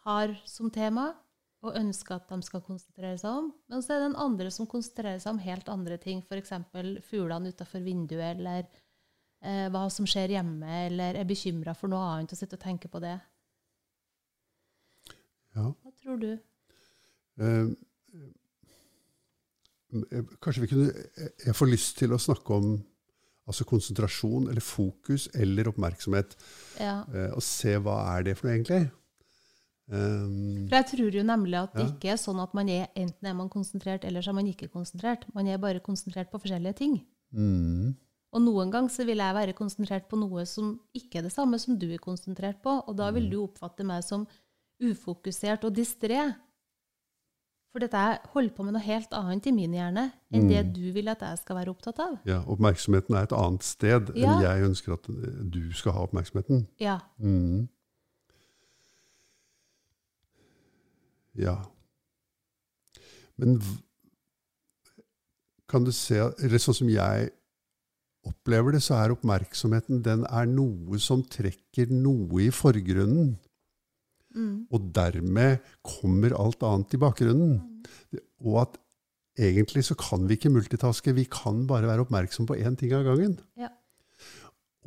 [0.06, 1.10] har som tema,
[1.60, 3.50] og ønsker at de skal konsentrere seg om.
[3.68, 6.54] Men så er det den andre som konsentrerer seg om helt andre ting, f.eks.
[7.08, 8.64] fuglene utafor vinduet, eller
[9.44, 12.92] eh, hva som skjer hjemme, eller er bekymra for noe annet og sitter og tenker
[12.92, 13.18] på det.
[15.58, 15.68] ja.
[15.68, 16.32] Hva tror du?
[17.44, 17.68] Eh,
[20.40, 22.84] Kanskje vi kunne eh, Jeg får lyst til å snakke om
[23.50, 26.36] altså konsentrasjon eller fokus eller oppmerksomhet,
[26.78, 27.00] Ja.
[27.12, 28.90] eh, og se hva er det for noe, egentlig.
[29.90, 31.88] Um, For jeg tror jo nemlig at det Ja.
[31.90, 34.68] ikke er sånn at man er enten er man konsentrert, eller så er man ikke
[34.70, 35.24] konsentrert.
[35.34, 37.00] Man er bare konsentrert på forskjellige ting.
[37.34, 37.96] mm,
[38.32, 41.58] Og noen ganger så vil jeg være konsentrert på noe som ikke er det samme
[41.58, 44.28] som du er konsentrert på, og da vil du oppfatte meg som
[44.80, 46.36] ufokusert og distré.
[47.70, 50.88] For dette jeg holder på med noe helt annet i min hjerne enn det du
[50.92, 52.16] vil at jeg skal være opptatt av.
[52.26, 54.32] ja, oppmerksomheten er et annet sted Ja.
[54.34, 56.66] enn jeg ønsker at eh, du skal ha oppmerksomheten.
[56.82, 56.98] Ja.
[57.22, 57.68] Mm.
[61.38, 61.54] Ja.
[63.38, 63.60] Men
[65.70, 67.30] kan du se Eller sånn som jeg
[68.26, 73.38] opplever det, så er oppmerksomheten den er noe som trekker noe i forgrunnen.
[74.36, 74.66] Mm.
[74.70, 77.58] Og dermed kommer alt annet i bakgrunnen.
[78.44, 78.78] Og at
[79.40, 83.06] egentlig så kan vi ikke multitaske, vi kan bare være oppmerksom på én ting av
[83.06, 83.38] gangen.
[83.58, 83.70] Ja.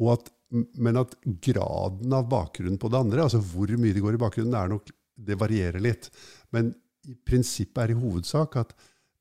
[0.01, 4.17] Og at, men at graden av bakgrunnen på det andre, altså hvor mye det går
[4.17, 6.09] i bakgrunnen, er nok, det varierer litt.
[6.53, 6.73] Men
[7.09, 8.73] i prinsippet er i hovedsak at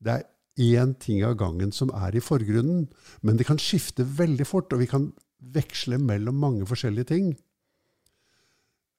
[0.03, 0.29] det er
[0.77, 2.87] én ting av gangen som er i forgrunnen.
[3.21, 5.11] Men det kan skifte veldig fort, og vi kan
[5.53, 7.33] veksle mellom mange forskjellige ting.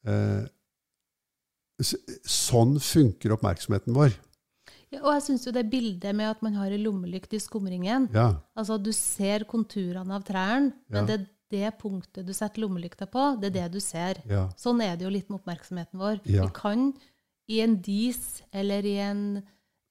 [0.04, 0.42] Eh,
[1.80, 4.14] sånn funker oppmerksomheten vår.
[4.94, 8.08] Ja, og jeg syns jo det bildet med at man har ei lommelykt i skumringen
[8.14, 11.04] Ja, Altså, du ser konturene av trærne, men Ja.
[11.06, 14.14] det er det punktet du setter lommelykta på, det er det du ser.
[14.56, 16.20] Sånn er det jo litt med oppmerksomheten vår.
[16.24, 16.94] Vi kan
[17.48, 19.42] i en dis eller i en,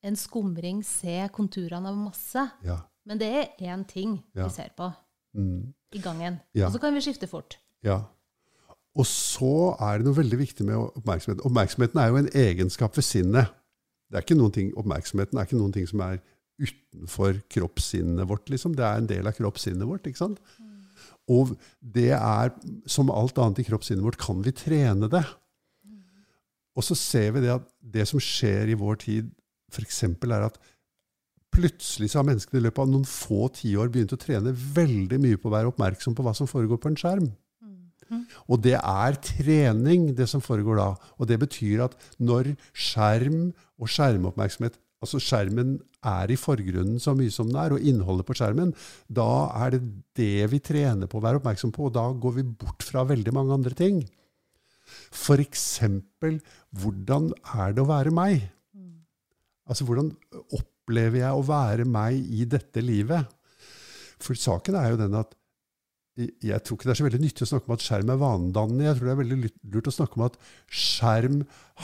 [0.04, 2.80] en skumring se konturene av masse, ja.
[3.06, 4.93] men det er én ting vi ser på
[5.36, 5.74] Mm.
[5.93, 6.39] i gangen.
[6.56, 7.58] Og så kan vi skifte fort.
[7.84, 8.04] Ja.
[8.93, 11.41] Og så er det noe veldig viktig med oppmerksomhet.
[11.47, 13.53] Oppmerksomheten er jo en egenskap ved sinnet.
[14.10, 16.19] Det er ikke noen ting, oppmerksomheten er ikke noen ting som er
[16.62, 18.51] utenfor kroppssinnet vårt.
[18.53, 18.75] Liksom.
[18.77, 20.06] Det er en del av kroppssinnet vårt.
[20.06, 20.43] ikke sant?
[21.32, 22.51] Og det er,
[22.86, 25.23] som alt annet i kroppssinnet vårt, kan vi trene det.
[26.77, 29.34] Og så ser vi det at det som skjer i vår tid,
[29.73, 30.03] f.eks.
[30.06, 30.60] er at
[31.53, 35.39] plutselig så har menneskene i løpet av noen få tiår begynt å trene veldig mye
[35.39, 37.29] på å være oppmerksom på hva som foregår på en skjerm.
[38.48, 40.89] Og det er trening, det som foregår da.
[41.18, 45.76] Og det betyr at når skjerm og skjermoppmerksomhet Altså skjermen
[46.08, 48.72] er i forgrunnen så mye som den er, og innholdet på skjermen,
[49.12, 49.82] da er det
[50.16, 53.34] det vi trener på å være oppmerksom på, og da går vi bort fra veldig
[53.36, 54.00] mange andre ting.
[55.44, 56.39] Eksempel,
[56.80, 58.48] hvordan er det å være meg?
[59.68, 60.12] Altså, hvordan
[60.56, 63.28] opplever jeg å være meg i dette livet?
[64.24, 65.36] For saken er jo den at
[66.13, 68.86] jeg tror ikke det er så veldig nyttig å snakke om at skjerm er vanedannende.
[68.86, 69.38] Jeg tror det er veldig
[69.73, 70.36] lurt å snakke om at
[70.69, 71.39] skjerm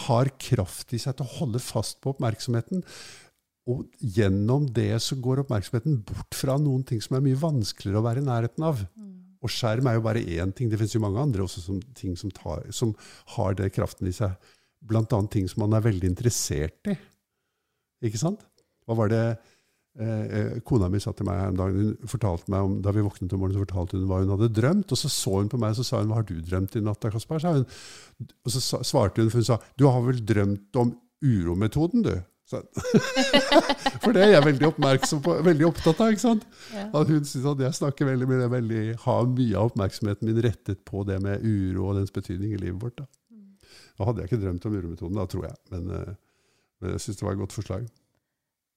[0.05, 2.83] har kraft i seg til å holde fast på oppmerksomheten.
[3.69, 8.05] Og gjennom det så går oppmerksomheten bort fra noen ting som er mye vanskeligere å
[8.05, 8.85] være i nærheten av.
[9.39, 10.69] Og skjerm er jo bare én ting.
[10.69, 12.93] Det finnes jo mange andre også som, ting som, tar, som
[13.35, 14.35] har det kraften i seg.
[14.85, 16.97] Blant annet ting som man er veldig interessert i.
[18.05, 18.45] Ikke sant?
[18.85, 19.23] Hva var det
[19.97, 23.03] eh, kona mi sa til meg her en dag, hun fortalte meg om, Da vi
[23.05, 24.91] våknet om morgenen, så fortalte hun hva hun hadde drømt.
[24.91, 26.83] Og så så hun på meg og så sa hun, 'Hva har du drømt i
[26.85, 27.65] natt, da, Kaspar?' Sa hun.
[28.45, 32.21] Og så sa, svarte hun, for hun sa 'Du har vel drømt om urometoden, du?'
[34.01, 36.13] For det er jeg veldig oppmerksom på, veldig opptatt av.
[36.13, 36.47] ikke sant?
[36.73, 36.87] Ja.
[37.01, 40.81] At hun syns at jeg snakker veldig mye, veldig, har mye av oppmerksomheten min rettet
[40.87, 42.97] på det med uro og dens betydning i livet vårt.
[42.97, 43.05] Da,
[43.99, 45.57] da hadde jeg ikke drømt om urometoden, da, tror jeg.
[45.75, 46.13] Men, eh,
[46.81, 47.85] men jeg syns det var et godt forslag.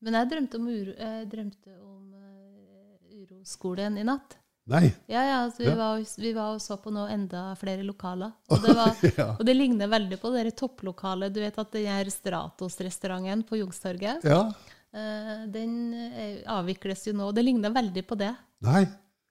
[0.02, 4.38] Men jeg drømte om, uro, jeg drømte om uh, uroskolen i natt.
[4.70, 4.84] Nei!
[5.10, 5.74] Ja, ja, altså, vi, Ja.
[5.78, 8.30] Var, vi var og så på noe enda flere lokaler.
[8.52, 9.28] Og det, var, Ja.
[9.34, 11.34] og det ligner veldig på det topplokalet.
[11.34, 14.42] Du vet at den her Stratos-restauranten på Youngstorget, ja.
[14.94, 17.30] uh, den eh, avvikles jo nå.
[17.30, 18.32] og Det ligner veldig på det.
[18.62, 18.84] Nei.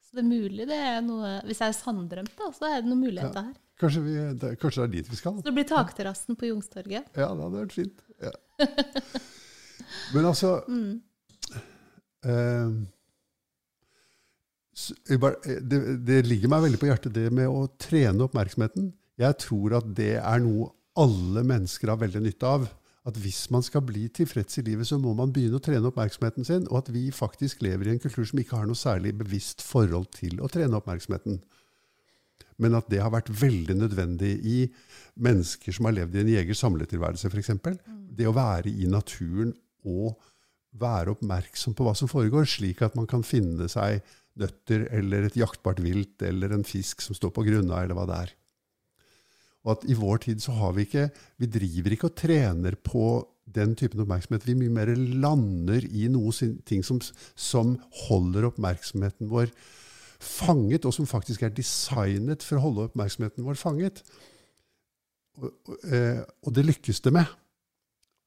[0.04, 2.90] Så det er mulig det er noe Hvis jeg er sanndrømt, da, så er det
[2.92, 3.60] noen muligheter her.
[3.80, 5.38] Kanskje, vi, det, kanskje det er dit vi skal?
[5.40, 7.08] Så det blir takterrassen på Youngstorget.
[7.16, 8.04] Ja, det hadde vært fint.
[8.22, 8.34] Ja.
[10.16, 10.56] Men altså
[15.20, 18.92] bare- eh, det, det ligger meg veldig på hjertet, det med å trene oppmerksomheten.
[19.22, 22.70] Jeg tror at det er noe alle mennesker har veldig nytte av.
[23.08, 26.46] At hvis man skal bli tilfreds i livet, så må man begynne å trene oppmerksomheten
[26.46, 26.68] sin.
[26.70, 30.12] Og at vi faktisk lever i en kultur som ikke har noe særlig bevisst forhold
[30.14, 31.40] til å trene oppmerksomheten.
[32.62, 34.58] Men at det har vært veldig nødvendig i
[35.18, 37.50] mennesker som har levd i en jeger-samletilværelse, f.eks.
[38.14, 39.56] Det å være i naturen
[39.88, 40.20] og
[40.82, 44.00] være oppmerksom på hva som foregår, slik at man kan finne seg
[44.40, 48.20] nøtter eller et jaktbart vilt eller en fisk som står på grunna, eller hva det
[48.26, 48.32] er.
[49.62, 53.04] Og at i vår tid så har vi ikke Vi driver ikke og trener på
[53.52, 54.48] den typen oppmerksomhet.
[54.48, 56.32] Vi mye mer lander i noe
[56.66, 57.02] ting som,
[57.36, 57.76] som
[58.08, 59.52] holder oppmerksomheten vår
[60.22, 64.04] fanget, og som faktisk er designet for å holde oppmerksomheten vår fanget.
[65.42, 67.28] Og, og, eh, og det lykkes det med.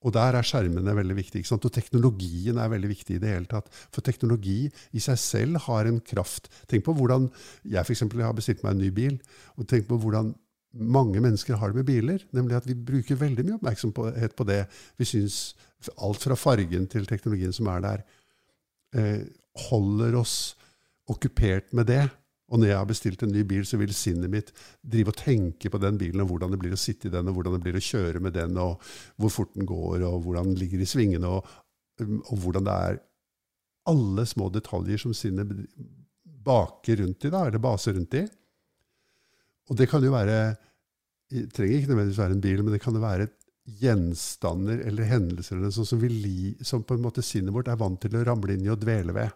[0.04, 1.48] Og der er skjermene veldig viktige.
[1.56, 3.70] Og teknologien er veldig viktig i det hele tatt.
[3.94, 6.50] For teknologi i seg selv har en kraft.
[6.70, 7.30] Tenk på hvordan
[7.64, 9.16] jeg eksempel, har bestilt meg en ny bil.
[9.56, 10.34] Og tenk på hvordan
[10.74, 12.26] mange mennesker har det med biler.
[12.36, 14.64] Nemlig at vi bruker veldig mye oppmerksomhet på det.
[15.00, 15.54] Vi syns
[15.94, 18.04] alt fra fargen til teknologien som er der,
[18.94, 19.24] eh,
[19.70, 20.56] holder oss
[21.08, 22.10] okkupert med det.
[22.54, 25.70] Og når jeg har bestilt en ny bil, så vil sinnet mitt drive og tenke
[25.72, 27.78] på den bilen, og hvordan det blir å sitte i den, og hvordan det blir
[27.80, 28.84] å kjøre med den, og
[29.18, 31.50] hvor fort den går, og hvordan den ligger i svingene, og,
[32.04, 33.00] og hvordan det er
[33.90, 35.50] alle små detaljer som sinnet
[36.44, 38.22] baker rundt i, da, eller baser rundt i.
[39.72, 40.38] Og det kan jo være
[41.32, 43.30] Det trenger ikke nødvendigvis være en bil, men det kan jo være
[43.80, 46.02] gjenstander eller hendelser eller sånn som,
[46.68, 49.16] som på en måte sinnet vårt er vant til å ramle inn i og dvele
[49.16, 49.32] ved.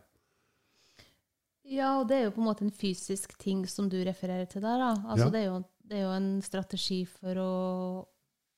[1.69, 4.63] Ja, og det er jo på en måte en fysisk ting som du refererer til
[4.65, 4.79] der.
[4.81, 4.93] Da.
[5.05, 5.31] Altså, Ja.
[5.35, 7.51] det, er jo, det er jo en strategi for å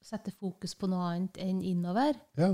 [0.03, 2.15] sette fokus på noe annet enn innover.
[2.39, 2.53] Ja.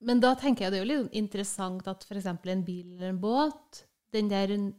[0.00, 2.26] Men da tenker jeg det er jo litt interessant at f.eks.
[2.26, 4.72] en bil eller en båt, den der uh,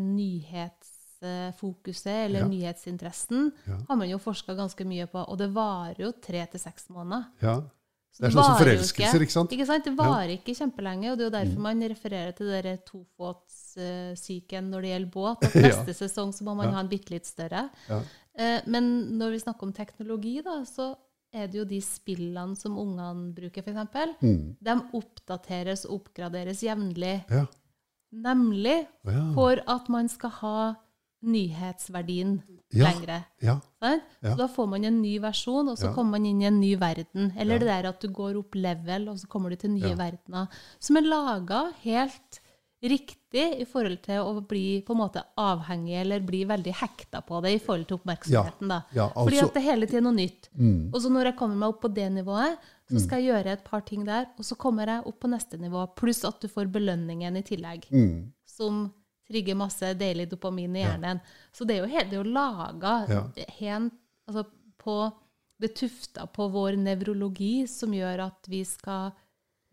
[0.00, 2.46] nyhetsfokuset eller Ja.
[2.48, 3.52] nyhetsinteressen,
[3.88, 7.24] har man jo forska ganske mye på, og det varer jo tre til seks måneder.
[7.42, 7.60] ja.
[8.14, 9.50] Så Det er sånn som forelskelser, ikke sant?
[9.56, 9.84] Ikke sant?
[9.88, 11.62] Det varer ikke kjempelenge, og det er jo derfor Mm.
[11.66, 15.42] man refererer til det der tofotssyken når det gjelder båt.
[15.48, 15.62] At Ja.
[15.68, 16.72] neste sesong så må man Ja.
[16.74, 17.70] ha en bitte litt større.
[17.88, 18.00] Ja.
[18.36, 20.96] Eh, Men når vi snakker om teknologi, da, så
[21.32, 24.22] er det jo de spillene som ungene bruker, f.eks.
[24.22, 24.56] Mm.
[24.62, 27.24] De oppdateres og oppgraderes jevnlig.
[27.28, 27.46] Ja.
[28.14, 29.32] Nemlig ja.
[29.34, 30.76] for at man skal ha
[31.26, 32.42] nyhetsverdien
[32.74, 32.90] Ja.
[32.90, 33.24] lengre.
[33.40, 33.60] ja.
[33.82, 33.98] Ja.
[34.22, 36.74] Så da får man en ny versjon, og så kommer man inn i en ny
[36.76, 37.32] verden.
[37.38, 40.48] Eller det der at du går opp level, og så kommer du til nye verdener.
[40.80, 42.40] Som er laga helt
[42.82, 47.40] riktig i forhold til å bli på en måte avhengig, eller bli veldig hekta på
[47.42, 48.68] det i forhold til oppmerksomheten.
[48.68, 48.82] da.
[48.92, 50.48] ja Fordi altså, at det hele tiden er noe nytt.
[50.58, 52.58] mm, Og så når jeg kommer meg opp på det nivået,
[52.90, 55.56] så skal jeg gjøre et par ting der, og så kommer jeg opp på neste
[55.56, 55.86] nivå.
[55.96, 58.92] Pluss at du får belønningen i tillegg mm, som
[59.28, 61.20] trigger masse deilig dopamin i hjernen.
[61.52, 63.88] Så det er jo, helt, det er jo laga Ja.
[64.28, 64.44] altså
[64.78, 65.12] på
[65.60, 69.12] Det er tufta på vår nevrologi som gjør at vi skal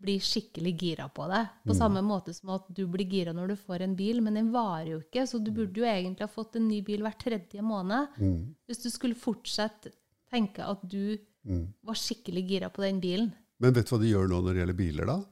[0.02, 1.40] bli skikkelig gira på det.
[1.66, 1.78] På Mm.
[1.78, 4.86] samme måte som at du blir gira når du får en bil, men den varer
[4.92, 5.26] jo ikke.
[5.26, 8.08] Så du burde jo egentlig ha fått en ny bil hver tredje måned.
[8.16, 9.92] mm, Hvis du skulle fortsette
[10.30, 11.66] tenke at du mm.
[11.84, 13.32] var skikkelig gira på den bilen.
[13.60, 15.24] Men vet du hva de gjør nå når det gjelder biler, da?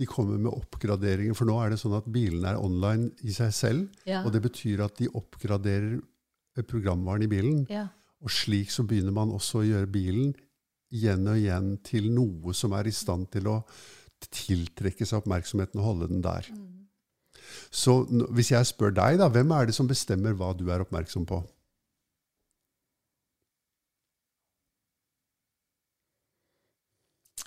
[0.00, 3.52] De kommer med oppgraderinger, for nå er det sånn at bilene er online i seg
[3.54, 4.04] selv.
[4.08, 4.22] Ja.
[4.24, 6.00] Og det betyr at de oppgraderer
[6.68, 7.64] programvaren i bilen.
[7.72, 7.88] Ja.
[8.22, 10.32] Og slik så begynner man også å gjøre bilen
[10.92, 13.58] igjen og igjen til noe som er i stand til å
[14.32, 16.46] tiltrekke seg oppmerksomheten og holde den der.
[16.52, 16.82] Mm.
[17.72, 18.02] Så
[18.36, 21.40] hvis jeg spør deg, da, hvem er det som bestemmer hva du er oppmerksom på?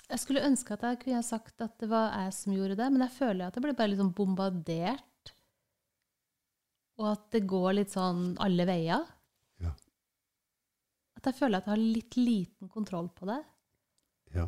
[0.06, 3.02] Jeg skulle ønske at jeg kunne sagt at det var jeg som gjorde det, men
[3.02, 5.32] jeg føler at jeg blir bare litt sånn bombardert.
[6.96, 9.02] Og at det går litt sånn alle veier.
[9.60, 9.72] Ja.
[11.18, 13.40] At jeg føler at jeg har litt liten kontroll på det.
[14.36, 14.46] Ja.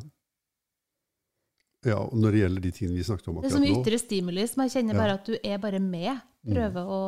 [1.87, 3.59] ja, og når det gjelder de tingene vi snakket om akkurat nå Det er så
[3.62, 5.01] akkurat mye ytre stimuli som jeg kjenner Ja.
[5.03, 6.14] bare at du er bare med.
[6.49, 6.57] Mm.
[6.83, 7.01] Å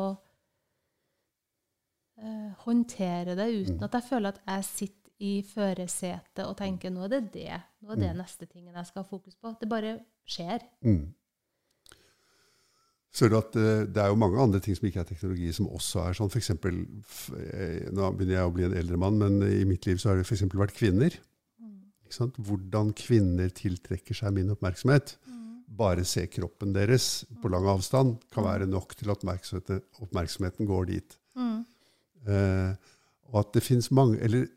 [2.21, 3.83] uh, håndtere det uten Mm.
[3.87, 7.57] at jeg føler at jeg sitter i førersetet og tenker nå er det det.
[7.83, 8.21] Nå er det Mm.
[8.23, 9.51] neste tingen jeg skal ha fokus på.
[9.59, 10.61] Det bare skjer.
[10.83, 11.13] Mm.
[13.11, 15.67] Ser du at eh, Det er jo mange andre ting som ikke er teknologi, som
[15.67, 16.29] også er sånn.
[16.31, 16.77] For eksempel,
[17.37, 20.21] eh, nå begynner jeg å bli en eldre mann, men i mitt liv så har
[20.21, 20.45] det f.eks.
[20.55, 21.17] vært kvinner.
[22.05, 22.39] Ikke sant?
[22.39, 25.17] Hvordan kvinner tiltrekker seg min oppmerksomhet.
[25.71, 30.89] Bare se kroppen deres på lang avstand kan være nok til at oppmerksomheten, oppmerksomheten går
[30.89, 31.15] dit.
[31.39, 31.61] Mm.
[32.27, 32.73] Eh,
[33.31, 34.49] og at det finnes mange eller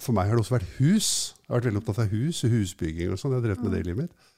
[0.00, 1.08] For meg har det også vært hus.
[1.36, 3.10] Jeg har vært veldig opptatt av hus og husbygging.
[3.12, 3.34] og sånn.
[3.34, 4.30] Jeg har drevet med det i livet mitt.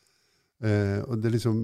[0.67, 1.61] Eh, og det er liksom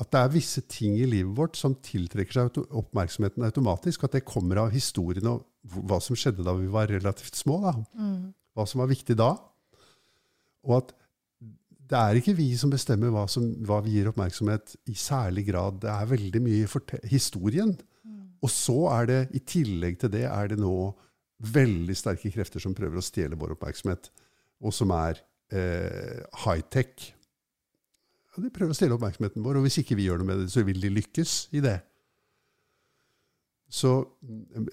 [0.00, 4.04] At det er visse ting i livet vårt som tiltrekker seg oppmerksomheten automatisk.
[4.04, 7.60] At det kommer av historien og hva som skjedde da vi var relativt små.
[7.60, 7.74] da.
[8.00, 8.32] Mm.
[8.56, 9.36] Hva som var viktig da.
[10.64, 10.96] Og at
[11.92, 15.82] det er ikke vi som bestemmer hva, som, hva vi gir oppmerksomhet i særlig grad.
[15.84, 16.70] Det er veldig mye
[17.12, 17.76] historien.
[18.42, 20.74] Og så er det, i tillegg til det, er det nå
[21.52, 24.10] veldig sterke krefter som prøver å stjele vår oppmerksomhet,
[24.62, 25.20] og som er
[25.54, 27.12] eh, high-tech.
[28.32, 30.52] Ja, de prøver å stjele oppmerksomheten vår, og hvis ikke vi gjør noe med det,
[30.54, 31.78] så vil de lykkes i det.
[33.72, 33.90] Så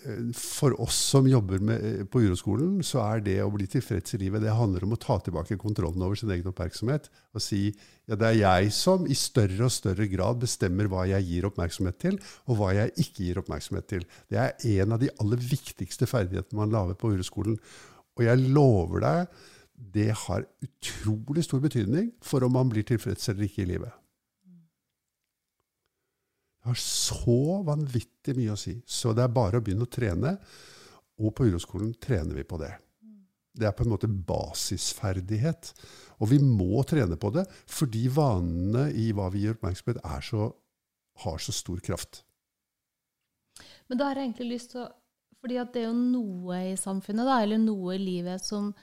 [0.04, 4.18] eh, for oss som jobber med, eh, på uroskolen, så er det å bli tilfreds
[4.18, 7.08] i livet, det handler om å ta tilbake kontrollen over sin egen oppmerksomhet.
[7.32, 11.30] Og si ja, det er jeg som i større og større grad bestemmer hva jeg
[11.30, 12.20] gir oppmerksomhet til,
[12.52, 14.04] og hva jeg ikke gir oppmerksomhet til.
[14.28, 17.56] Det er en av de aller viktigste ferdighetene man lager på uroskolen.
[18.20, 19.40] Og jeg lover deg,
[19.96, 23.99] det har utrolig stor betydning for om man blir tilfreds eller ikke i livet.
[26.60, 28.76] Det har så vanvittig mye å si.
[28.86, 30.36] Så det er bare å begynne å trene.
[31.20, 32.72] Og på uroskolen trener vi på det.
[33.60, 35.72] Det er på en måte basisferdighet.
[36.20, 40.50] Og vi må trene på det, fordi vanene i hva vi gir oppmerksomhet, er så,
[41.24, 42.24] har så stor kraft.
[43.90, 44.90] Men da har jeg egentlig lyst til å
[45.40, 48.74] fordi det er jo noe i samfunnet, da, eller noe i livet, som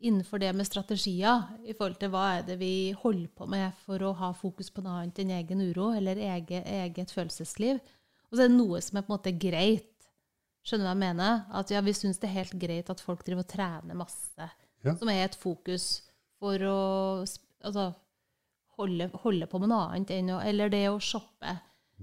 [0.00, 4.02] innenfor det med strategier, i forhold til hva er det vi holder på med for
[4.02, 7.80] å ha fokus på noe annet enn egen uro eller eget, eget følelsesliv.
[8.30, 9.90] Og så er det noe som er på en måte greit.
[10.64, 11.42] Skjønner du hva jeg mener?
[11.60, 14.48] At ja, vi syns det er helt greit at folk driver og trener masse.
[14.84, 14.96] Ja.
[14.96, 15.88] Som er et fokus
[16.40, 16.80] for å
[17.24, 17.90] altså,
[18.78, 21.58] holde, holde på med noe annet enn å Eller det å shoppe.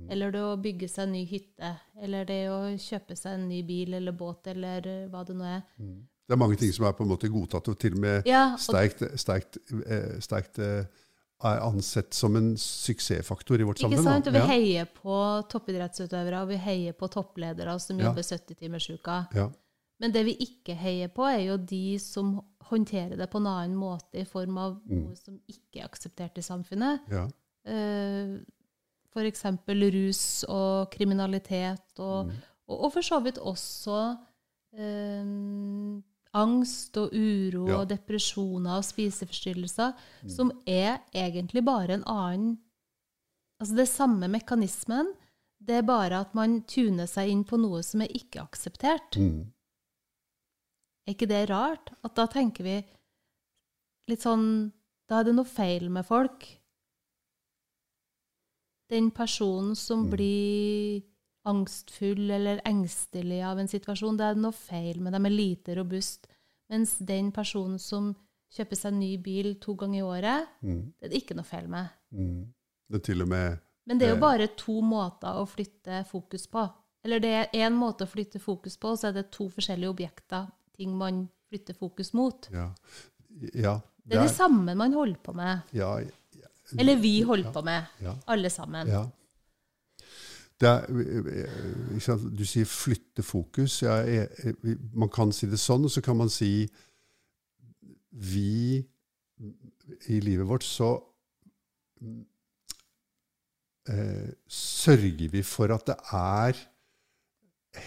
[0.10, 1.74] Eller det å bygge seg en ny hytte.
[2.02, 5.62] Eller det å kjøpe seg en ny bil eller båt, eller hva det nå er.
[6.32, 8.54] Det er mange ting som er på en måte godtatt, og til og med Ja,
[8.54, 10.86] og, sterkt, sterkt, eh, sterkt eh,
[11.44, 14.04] er ansett som en suksessfaktor i vårt ikke samfunn.
[14.06, 14.28] sant?
[14.30, 14.46] Og vi Ja.
[14.48, 15.16] heier på
[15.52, 18.06] toppidrettsutøvere, og vi heier på toppledere som Ja.
[18.06, 19.28] jobber 70-timersuka.
[19.36, 19.50] Ja.
[20.00, 22.42] Men det vi ikke heier på, er jo de som
[22.72, 25.04] håndterer det på en annen måte i form av Mm.
[25.10, 27.02] noe som ikke er akseptert i samfunnet.
[27.12, 27.28] Ja.
[27.66, 28.38] Eh,
[29.14, 32.32] For eksempel rus og kriminalitet, og, Mm.
[32.70, 34.18] og, og for så vidt også
[34.74, 36.02] eh,
[36.34, 37.78] angst og uro Ja.
[37.82, 40.30] og depresjoner og spiseforstyrrelser, Mm.
[40.30, 42.58] som er egentlig bare en annen
[43.62, 45.14] Altså det er samme mekanismen,
[45.64, 49.12] det er bare at man tuner seg inn på noe som er ikke akseptert.
[49.18, 49.52] Mm.
[51.08, 51.92] Er ikke det rart?
[52.04, 52.84] At da tenker vi
[54.08, 54.72] litt sånn
[55.08, 56.58] Da er det noe feil med folk.
[58.90, 60.10] Den personen som Mm.
[60.12, 61.04] blir
[61.46, 66.28] angstfull eller engstelig av en situasjon, det er noe feil med dem, er lite robust.
[66.70, 68.14] Mens den personen som
[68.54, 70.94] kjøper seg ny bil to ganger i året, Mm.
[71.00, 71.90] det er det ikke noe feil med.
[72.14, 72.54] Mm.
[72.90, 74.16] Det er til og med Men det er Eh.
[74.16, 76.70] jo bare to måter å flytte fokus på.
[77.04, 79.90] Eller det er én måte å flytte fokus på, og så er det to forskjellige
[79.90, 82.48] objekter, ting man flytter fokus mot.
[82.52, 82.70] Ja.
[83.56, 83.82] ja.
[84.06, 85.62] Det er det samme man holder på med.
[85.74, 85.98] ja,
[86.78, 88.16] Eller vi holder på med, ja.
[88.28, 88.88] alle sammen.
[90.68, 92.28] Er, sant?
[92.38, 93.82] Du sier 'flytte fokus'.
[93.82, 94.56] Jeg-
[94.94, 96.70] man kan si det sånn, og så kan man si
[98.14, 98.86] Vi
[100.10, 101.02] i livet vårt så
[103.90, 106.60] eh, sørger vi for at det er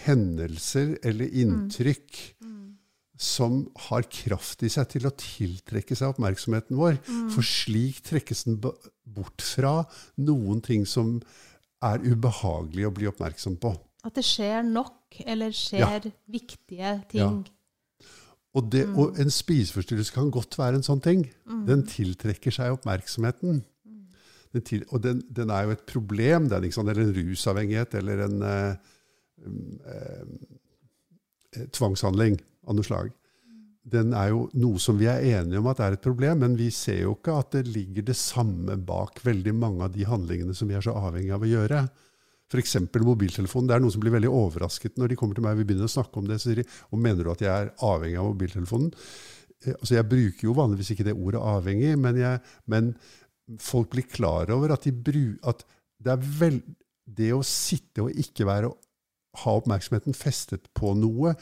[0.05, 2.33] hendelser eller inntrykk
[3.17, 6.97] som har kraft i seg til å tiltrekke seg oppmerksomheten vår.
[7.31, 9.85] For slik trekkes den bort fra
[10.17, 11.21] noen ting som
[11.83, 13.73] er ubehagelig å bli oppmerksom på.
[14.05, 17.43] At det skjer nok, eller skjer viktige ting.
[18.55, 21.25] Og, det, og en spiseforstyrrelse kan godt være en sånn ting.
[21.43, 21.63] Mm.
[21.67, 23.63] Den tiltrekker seg oppmerksomheten.
[24.55, 26.87] Den til, og den, den er jo et problem, den, sant?
[26.91, 28.93] eller en rusavhengighet, eller en eh,
[29.43, 30.21] eh,
[31.57, 33.11] eh, tvangshandling av noe slag.
[33.85, 36.71] Den er jo noe som vi er enige om at er et problem, men vi
[36.73, 40.69] ser jo ikke at det ligger det samme bak veldig mange av de handlingene som
[40.69, 41.83] vi er så avhengige av å gjøre.
[42.49, 42.75] F.eks.
[43.01, 43.69] mobiltelefonen.
[43.69, 45.89] Det er noen som blir veldig overrasket når de kommer til meg og vi begynner
[45.89, 46.39] å snakke om det.
[46.41, 48.91] Så sier de og mener du at jeg er avhengig av mobiltelefonen?
[49.65, 52.91] Eh, Altså, jeg bruker jo vanligvis ikke det ordet 'avhengig', men, jeg, men
[53.59, 55.63] folk blir klar over at, de bru, at
[56.01, 56.61] det vel,
[57.05, 58.69] det å sitte og ikke være
[59.43, 61.35] ha oppmerksomheten festet på noe,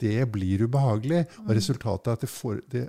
[0.00, 1.24] det blir ubehagelig.
[1.46, 2.84] Og resultatet er at det får, det,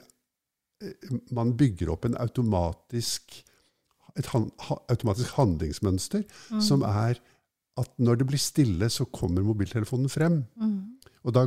[0.83, 3.41] eh, man bygger opp automatisk,
[4.17, 6.23] et han, ha, automatisk handlingsmønster
[6.63, 7.19] som er
[7.77, 10.41] at når det blir stille, så kommer mobiltelefonen frem.
[10.57, 10.97] Mm.
[11.27, 11.43] Og da,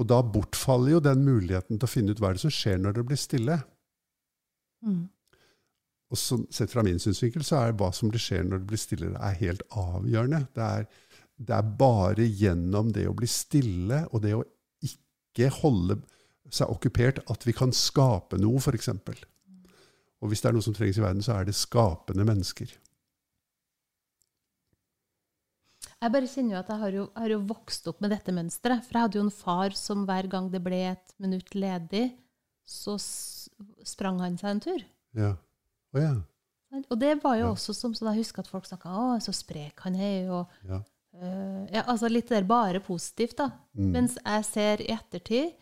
[0.00, 2.98] og da bortfaller jo den muligheten til å finne ut hva det som skjer når
[2.98, 3.60] det blir stille.
[4.86, 5.04] Mm.
[6.10, 9.12] Og som, sett fra min synsvinkel så er hva som skjer når det blir stille,
[9.14, 10.42] det er helt avgjørende.
[10.56, 10.88] Det er,
[11.40, 14.42] det er bare gjennom det å bli stille og det å
[14.84, 15.96] ikke holde
[16.52, 18.90] seg okkupert at vi kan skape noe, f.eks.
[20.20, 22.68] Og hvis det er noe som trengs i verden, så er det skapende mennesker.
[26.00, 28.84] Jeg bare kjenner jo at jeg har jo, har jo vokst opp med dette mønsteret.
[28.86, 32.06] For jeg hadde jo en far som hver gang det ble et minutt ledig,
[32.68, 34.84] så sprang han seg en tur.
[35.18, 35.34] Ja.
[35.92, 36.14] Oh, ja.
[36.86, 37.52] Og det var jo Ja.
[37.52, 40.30] også som så jeg husker at folk snakka å, så sprek han er.
[40.30, 40.80] Og, ja.
[41.20, 43.50] Øh, ja, altså litt der bare positivt, da.
[43.76, 43.90] Mm.
[43.96, 45.52] Mens jeg ser i ettertid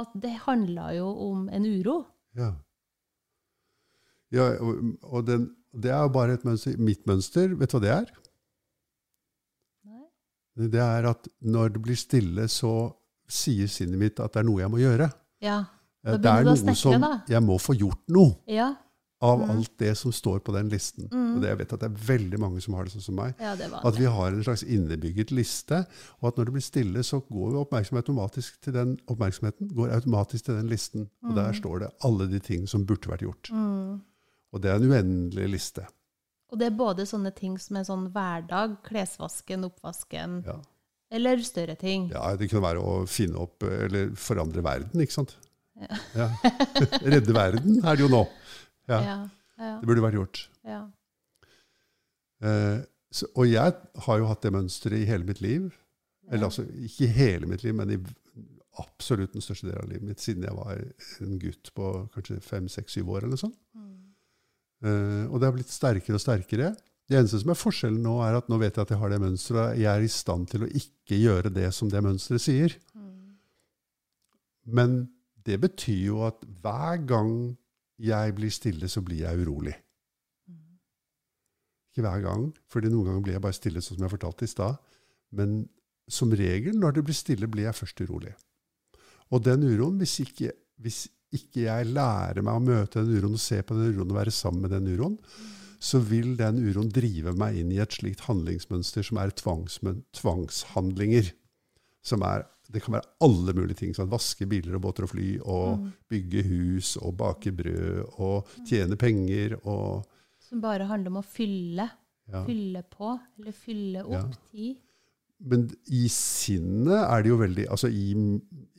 [0.00, 1.96] at det handla jo om en uro.
[2.38, 2.52] Ja.
[4.34, 6.78] ja og, og den, det er jo bare et mønster.
[6.78, 8.12] Mitt mønster, vet du hva det er?
[9.90, 10.06] Nei.
[10.70, 12.74] Det er at når det blir stille, så
[13.30, 15.10] sier sinnet mitt at det er noe jeg må gjøre.
[15.44, 15.60] Ja.
[16.04, 17.12] Eh, Da begynner er du å snekre, da.
[17.28, 18.72] Jeg må få gjort noe Ja.
[19.22, 19.50] Av Mm.
[19.50, 21.08] alt det som står på den listen.
[21.12, 21.34] Mm.
[21.36, 23.34] Og det, jeg vet at det er veldig mange som har det sånn som meg.
[23.38, 23.52] ja,
[23.84, 25.86] At vi har en slags innebygget liste,
[26.22, 29.92] og at når det blir stille, så går oppmerksomheten oppmerksomhet automatisk til den oppmerksomheten går
[29.92, 31.10] automatisk til den listen.
[31.22, 33.50] Og der står det alle de ting som burde vært gjort.
[33.52, 34.00] mm.
[34.52, 35.84] Og det er en uendelig liste.
[36.50, 40.56] Og det er både sånne ting som er sånn hverdag, klesvasken, oppvasken, Ja.
[41.12, 42.08] eller større ting.
[42.10, 45.36] ja, Det kunne være å finne opp eller forandre verden, ikke sant.
[46.16, 46.28] Ja.
[47.04, 48.26] Redde verden er det jo nå.
[48.90, 49.18] Ja, Ja.
[49.60, 49.74] Ja.
[49.80, 50.38] Det burde vært gjort.
[50.64, 50.80] ja.
[52.40, 52.80] Eh,
[53.12, 53.74] så, og jeg
[54.06, 55.66] har jo hatt det mønsteret i hele mitt liv.
[56.30, 57.98] Eller altså, ikke i hele mitt liv, men i
[58.80, 60.78] absolutt den største delen av livet mitt, siden jeg var
[61.26, 63.58] en gutt på kanskje fem, seks, syv år eller sånt.
[63.74, 63.96] Mm.
[64.86, 66.70] Eh, og det har blitt sterkere og sterkere.
[67.10, 69.20] Det eneste som er forskjellen nå, er at nå vet jeg at jeg har det
[69.26, 72.78] mønsteret, og jeg er i stand til å ikke gjøre det som det mønsteret sier.
[72.94, 73.34] Mm.
[74.78, 75.00] Men
[75.44, 77.34] det betyr jo at hver gang
[78.00, 79.74] jeg blir stille, så blir jeg urolig.
[81.90, 84.50] Ikke hver gang, fordi noen ganger blir jeg bare stille, sånn som jeg fortalte i
[84.50, 84.78] stad.
[85.36, 85.62] Men
[86.10, 88.34] som regel, når det blir stille, blir jeg først urolig.
[89.30, 93.42] Og den uroen, hvis ikke, hvis ikke jeg lærer meg å møte den uroen og
[93.42, 95.18] se på den uroen og være sammen med den uroen,
[95.80, 101.30] så vil den uroen drive meg inn i et slikt handlingsmønster som er tvangshandlinger.
[102.04, 103.94] Som er, det kan være alle mulige ting.
[103.96, 105.92] Sånn, vaske biler og båter og fly, og Mm.
[106.10, 110.04] bygge hus, og bake brød, og tjene penger, og
[110.38, 111.90] Som bare handler om å fylle.
[112.30, 112.44] ja.
[112.46, 114.30] Fylle på, eller fylle opp Ja.
[114.52, 114.76] tid.
[115.42, 118.12] Men i sinnet er det jo veldig altså i,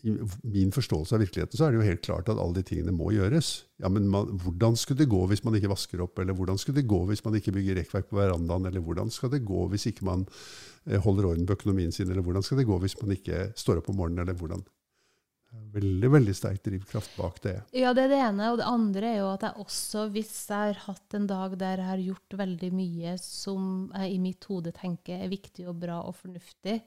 [0.03, 0.11] I
[0.43, 3.11] min forståelse av virkeligheten så er det jo helt klart at alle de tingene må
[3.13, 3.63] gjøres.
[3.79, 6.17] Ja, Men man, hvordan skulle det gå hvis man ikke vasker opp?
[6.19, 8.65] Eller hvordan skulle det gå hvis man ikke bygger rekkverk på verandaen?
[8.65, 10.25] Eller hvordan skal det gå hvis ikke man
[10.85, 12.09] holder orden på økonomien sin?
[12.09, 14.23] Eller hvordan skal det gå hvis man ikke står opp om morgenen?
[14.25, 14.63] Eller hvordan?
[15.51, 17.57] Veldig, veldig sterk drivkraft bak det.
[17.75, 18.51] Ja, det er det ene.
[18.53, 21.81] Og det andre er jo at jeg også, hvis jeg har hatt en dag der
[21.81, 25.99] jeg har gjort veldig mye som jeg i mitt hode tenker er viktig og bra
[26.07, 26.77] og fornuftig,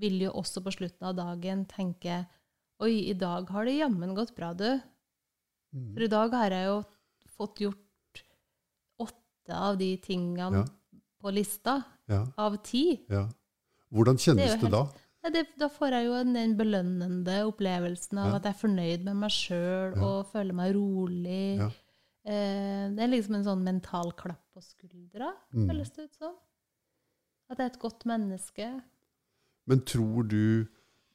[0.00, 2.22] vil jo også på slutten av dagen tenke
[2.78, 4.78] Oi, i dag har det jammen gått bra, du.
[5.74, 5.88] Mm.
[5.96, 6.76] For i dag har jeg jo
[7.34, 8.20] fått gjort
[9.02, 10.64] åtte av de tingene Ja.
[11.18, 13.04] på lista Ja, av ti.
[13.10, 13.26] ja.
[13.92, 14.82] Hvordan Det kjennes er det, da?
[15.32, 19.30] Det, da får jeg jo den belønnende opplevelsen av at jeg er fornøyd med meg
[19.34, 21.58] sjøl og føler meg rolig.
[21.58, 21.68] Ja.
[22.28, 25.66] Eh, det er liksom en sånn mental klapp på skuldra, Mm.
[25.70, 26.34] føles det ut som.
[27.50, 28.68] At jeg er et godt menneske.
[29.66, 30.66] Men tror du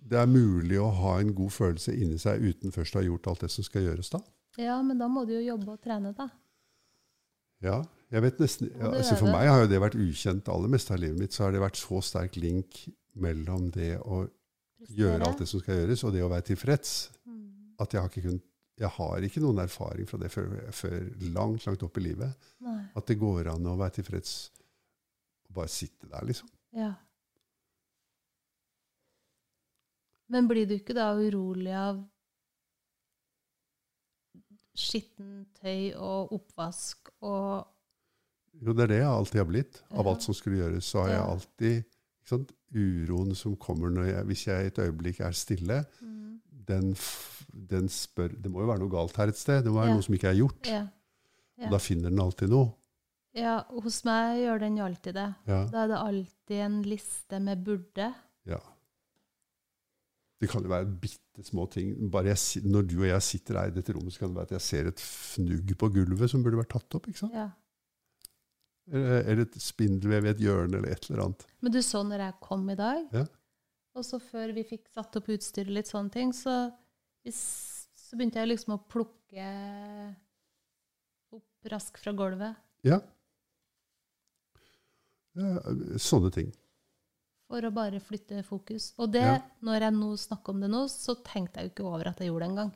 [0.04, 3.28] det er mulig å ha en god følelse inni seg uten først å ha gjort
[3.28, 4.20] alt det som skal gjøres, da?
[4.58, 6.28] Ja, men da må du jo jobbe og trene, da.
[7.64, 7.84] Ja,
[8.14, 11.00] jeg vet nesten, ja, altså For meg har jo det vært ukjent aller meste av
[11.02, 11.34] livet mitt.
[11.34, 12.84] Så har det vært så sterk link
[13.18, 14.24] mellom det å
[14.94, 16.96] gjøre alt det som skal gjøres, og det å være tilfreds,
[17.26, 17.74] Mm.
[17.80, 18.44] at jeg har ikke, kunnet,
[18.78, 21.00] jeg har ikke noen erfaring fra det før, før
[21.34, 22.36] langt, langt opp i livet.
[22.60, 22.82] Nei.
[22.96, 24.50] At det går an å være tilfreds
[25.50, 26.50] og bare sitte der, liksom.
[26.74, 26.94] Ja.
[30.30, 32.04] Men blir du ikke da urolig av
[34.74, 37.68] skittentøy og oppvask og
[38.62, 39.80] Jo, det er det jeg alltid har blitt.
[39.92, 41.84] Av alt som skulle gjøres, så har jeg alltid
[42.30, 46.40] sant, Uroen som kommer når jeg, hvis jeg et øyeblikk er stille, mm.
[46.70, 46.94] den,
[47.54, 49.64] den spør Det må jo være noe galt her et sted.
[49.66, 49.98] Det må være Ja.
[50.00, 50.68] noe som ikke er gjort.
[50.70, 50.88] ja.
[51.58, 51.66] ja.
[51.68, 52.72] Og da finner den alltid noe.
[53.38, 55.28] ja, hos meg gjør den jo alltid det.
[55.48, 58.14] Da er det alltid en liste med burde.
[58.46, 58.60] ja.
[60.42, 61.94] Det kan jo være bitte små ting.
[62.12, 64.50] Bare jeg, når du og jeg sitter her i dette rommet, så kan det være
[64.50, 67.08] at jeg ser et fnugg på gulvet som burde vært tatt opp.
[67.08, 67.38] ikke sant?
[67.38, 67.46] Ja.
[68.92, 71.46] Eller, eller et spindelvev i et hjørne, eller et eller annet.
[71.64, 73.26] Men du så når jeg kom i dag, Ja.
[73.96, 76.72] og så før vi fikk satt opp utstyret litt sånne ting, så,
[77.32, 79.48] så begynte jeg liksom å plukke
[81.32, 82.60] opp raskt fra gulvet.
[82.84, 83.00] Ja.
[85.40, 85.54] ja.
[85.98, 86.52] Sånne ting.
[87.48, 88.92] For å bare flytte fokus.
[88.98, 89.40] Og det, Ja.
[89.62, 92.28] når jeg nå snakker om det nå, så tenkte jeg jo ikke over at jeg
[92.32, 92.72] gjorde det engang.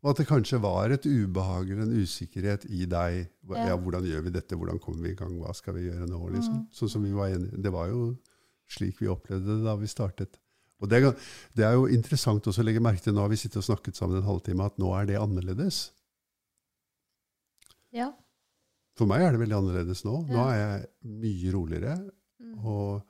[0.00, 3.18] Og at det kanskje var et ubehag eller en usikkerhet i deg.
[3.52, 3.66] Ja.
[3.68, 4.56] Ja, hvordan gjør vi dette?
[4.56, 5.34] Hvordan kommer vi i gang?
[5.42, 6.20] Hva skal vi gjøre nå?
[6.32, 6.54] Liksom?
[6.62, 6.68] Mm.
[6.72, 7.60] Sånn som vi var enige.
[7.60, 8.06] Det var jo
[8.70, 10.38] slik vi opplevde det da vi startet.
[10.80, 11.02] Og det,
[11.58, 13.98] det er jo interessant også å legge merke til, nå har vi sittet og snakket
[13.98, 15.90] sammen en halvtime, at nå er det annerledes.
[17.92, 18.08] Ja.
[18.96, 20.14] For meg er det veldig annerledes nå.
[20.30, 20.88] Nå er jeg
[21.20, 21.98] mye roligere.
[22.40, 22.54] Mm.
[22.64, 23.02] Og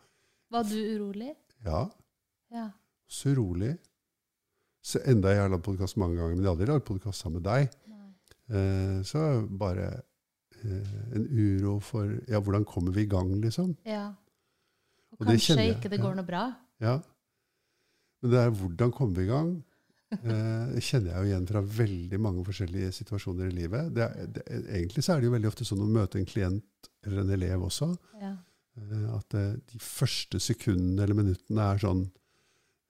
[0.51, 1.30] Var du urolig?
[1.66, 1.84] ja,
[2.51, 2.66] Ja.
[3.07, 3.76] så rolig.
[4.82, 7.40] Så enda jeg har lagd podkast mange ganger, men jeg har aldri lagd podkast sammen
[7.42, 7.74] med deg.
[8.50, 9.24] Eh, så
[9.60, 9.88] bare
[10.64, 13.74] eh, en uro for ja, hvordan kommer vi i gang, liksom.
[13.86, 14.08] Ja.
[15.12, 16.04] Og, Og kanskje det ikke det ja.
[16.06, 16.44] går noe bra.
[16.82, 16.96] Ja.
[18.22, 19.52] Men det er hvordan kommer vi i gang?
[20.10, 23.92] Eh, det kjenner jeg jo igjen fra veldig mange forskjellige situasjoner i livet.
[23.94, 24.46] Det er, det,
[24.80, 27.68] egentlig så er det jo veldig ofte sånn å møte en klient eller en elev
[27.68, 28.32] også, Ja.
[28.80, 32.16] eh, at eh, de første sekundene eller minuttene er sånn eh,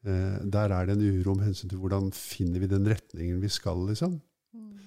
[0.04, 3.82] Der er det en uro om hensyn til hvordan finner vi den retningen vi skal,
[3.90, 4.14] liksom.
[4.56, 4.78] Mm.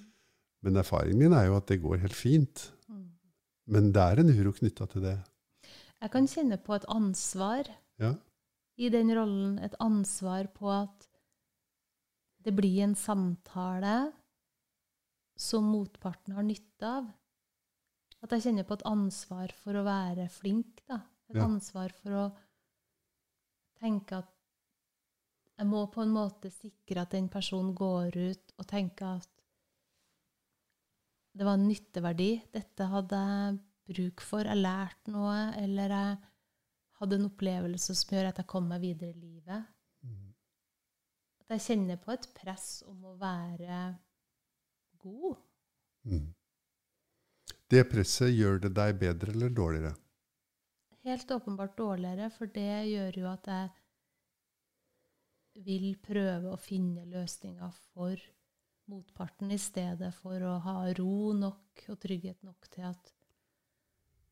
[0.66, 2.72] Men erfaringen min er jo at det går helt fint.
[2.89, 3.11] Mm.
[3.68, 5.18] Men det er en uro knytta til det.
[6.01, 8.16] Jeg kan kjenne på et ansvar Ja.
[8.78, 9.59] i den rollen.
[9.59, 11.07] Et ansvar på at
[12.43, 14.11] det blir en samtale
[15.38, 17.05] som motparten har nytte av.
[18.24, 21.01] At jeg kjenner på et ansvar for å være flink, da.
[21.30, 21.45] Et Ja.
[21.45, 22.26] ansvar for å
[23.80, 24.32] tenke at
[25.59, 29.29] jeg må på en måte sikre at den personen går ut og tenker at
[31.33, 32.31] det var en nytteverdi.
[32.53, 34.45] Dette hadde jeg bruk for.
[34.45, 36.17] Jeg lærte noe, eller jeg
[36.99, 39.71] hadde en opplevelse som gjør at jeg kom meg videre i livet.
[41.43, 43.79] At jeg kjenner på et press om å være
[45.01, 45.41] god.
[46.07, 46.29] Mm.
[47.73, 49.93] Det presset, gjør det deg bedre eller dårligere?
[51.03, 53.71] Helt åpenbart dårligere, for det gjør jo at jeg
[55.61, 58.17] vil prøve å finne løsninger for
[58.89, 63.13] motparten, i stedet for å ha ro nok og trygghet nok til at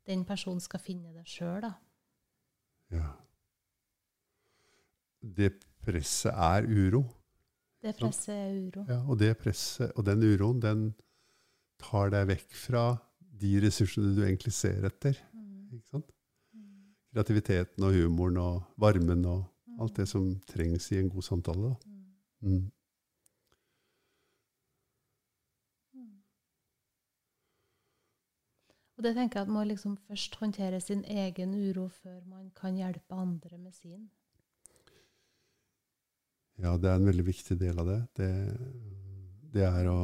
[0.09, 1.75] den personen skal finne det sjøl, da.
[2.91, 3.11] Ja.
[5.21, 5.53] Det
[5.85, 7.03] presset er uro.
[7.81, 8.85] Det presset er uro.
[8.89, 10.89] Ja, og presset og den uroen, den
[11.81, 12.85] tar deg vekk fra
[13.41, 15.17] de ressursene du egentlig ser etter.
[15.33, 15.77] Mm.
[15.77, 16.11] Ikke sant?
[17.11, 19.41] Kreativiteten og humoren og varmen og
[19.81, 21.71] alt det som trengs i en god samtale.
[21.71, 21.97] Da.
[22.41, 22.69] Mm.
[29.01, 32.75] Og det tenker jeg at må liksom først håndtere sin egen uro før man kan
[32.77, 34.11] hjelpe andre med sin.
[36.61, 37.99] Ja, det er en veldig viktig del av det.
[38.19, 38.29] Det,
[39.55, 39.97] det er å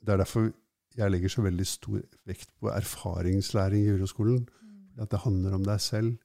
[0.00, 0.48] Det er derfor
[0.96, 4.48] jeg legger så veldig stor vekt på erfaringslæring i uroskolen.
[4.96, 6.16] At det handler om deg selv.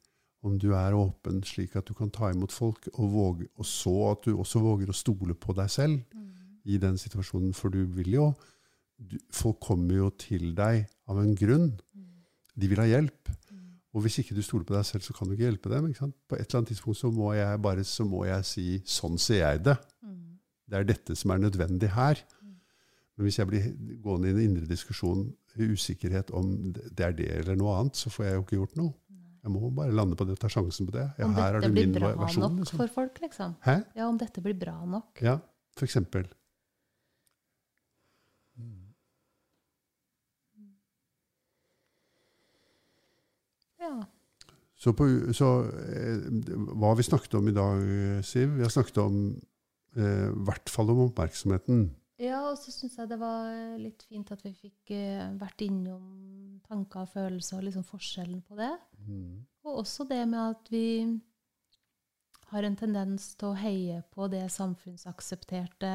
[0.45, 3.95] Om du er åpen slik at du kan ta imot folk, og, våge, og så
[4.13, 5.99] at du også våger å stole på deg selv
[6.63, 7.51] i den situasjonen.
[7.57, 8.29] For du vil jo
[8.99, 11.73] du, Folk kommer jo til deg av en grunn.
[12.55, 13.31] De vil ha hjelp.
[13.95, 15.87] Og hvis ikke du stoler på deg selv, så kan du ikke hjelpe dem.
[15.89, 16.11] Ikke?
[16.29, 19.41] På et eller annet tidspunkt så må jeg bare så må jeg si 'sånn ser
[19.41, 19.79] jeg det'.
[20.69, 22.21] Det er dette som er nødvendig her.
[23.17, 23.63] Men hvis jeg blir
[24.03, 25.25] gående i en indre diskusjon
[25.57, 28.77] i usikkerhet om det er det eller noe annet, så får jeg jo ikke gjort
[28.79, 28.93] noe.
[29.39, 31.05] Jeg må bare lande på det, ta sjansen på det.
[31.17, 32.43] Ja, om dette det blir bra versjon.
[32.43, 32.81] nok Liksom.
[32.81, 33.55] for folk, liksom.
[33.63, 33.77] Hæ?
[33.95, 35.21] Ja, om dette blir bra nok.
[35.23, 35.39] Ja,
[35.77, 36.27] for eksempel.
[43.79, 43.93] Ja.
[44.79, 46.19] Så, på, så eh,
[46.79, 48.53] hva vi snakket om i dag, eh, Siv?
[48.57, 49.17] Vi har snakket om
[49.95, 51.89] eh, hvert fall om oppmerksomheten.
[52.19, 56.59] Ja, og så syns jeg det var litt fint at vi fikk eh, vært innom
[56.67, 58.73] tanker og følelser og liksom forskjellen på det.
[59.63, 60.83] Og også det med at vi
[62.49, 65.91] har en tendens til å heie på det samfunnsaksepterte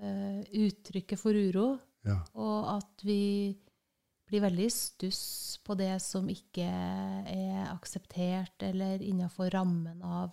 [0.00, 1.76] uh, uttrykket for uro,
[2.06, 2.22] Ja.
[2.32, 3.52] og at vi
[4.28, 10.32] blir veldig stuss på det som ikke er akseptert eller innenfor rammen av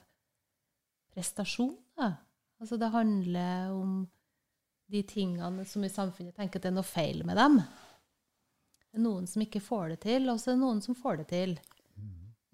[1.13, 1.75] prestasjon.
[1.97, 2.13] Da.
[2.59, 4.05] Altså det handler om
[4.91, 7.57] de tingene som i samfunnet tenker at det er noe feil med dem.
[8.91, 11.17] Det er noen som ikke får det til, og så er det noen som får
[11.23, 11.55] det til.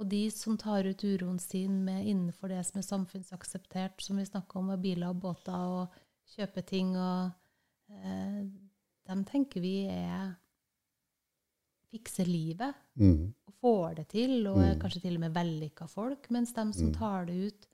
[0.01, 4.25] Og de som tar ut uroen sin med innenfor det som er samfunnsakseptert, som vi
[4.25, 5.99] snakker om med biler og båter og
[6.33, 7.31] kjøpe ting, og
[7.91, 8.39] eh,
[9.11, 10.31] dem tenker vi er
[11.91, 13.33] fikser livet Mm.
[13.47, 14.79] og får det til, og er Mm.
[14.81, 16.93] kanskje til og med vellykka folk, mens dem som Mm.
[16.95, 17.67] tar det ut,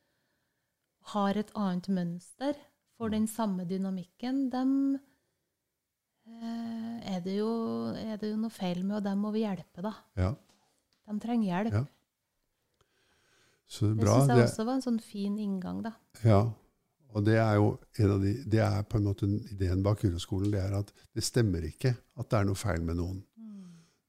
[1.14, 2.56] har et annet mønster
[2.98, 4.72] for den samme dynamikken, dem
[6.28, 7.50] eh, er, det jo,
[7.94, 9.94] er det jo noe feil med, og dem må vi hjelpe, da.
[10.18, 10.32] Ja.
[11.08, 11.78] De trenger hjelp.
[11.78, 11.84] Ja.
[13.68, 14.16] Så Det bra.
[14.22, 15.94] syns jeg Det, også var en sånn fin inngang, da.
[16.24, 16.42] ja.
[17.16, 17.70] Og det er jo
[18.04, 20.52] en av de, det er på en måte ideen bak uroskolen.
[20.52, 23.22] Det er at det stemmer ikke at det er noe feil med noen.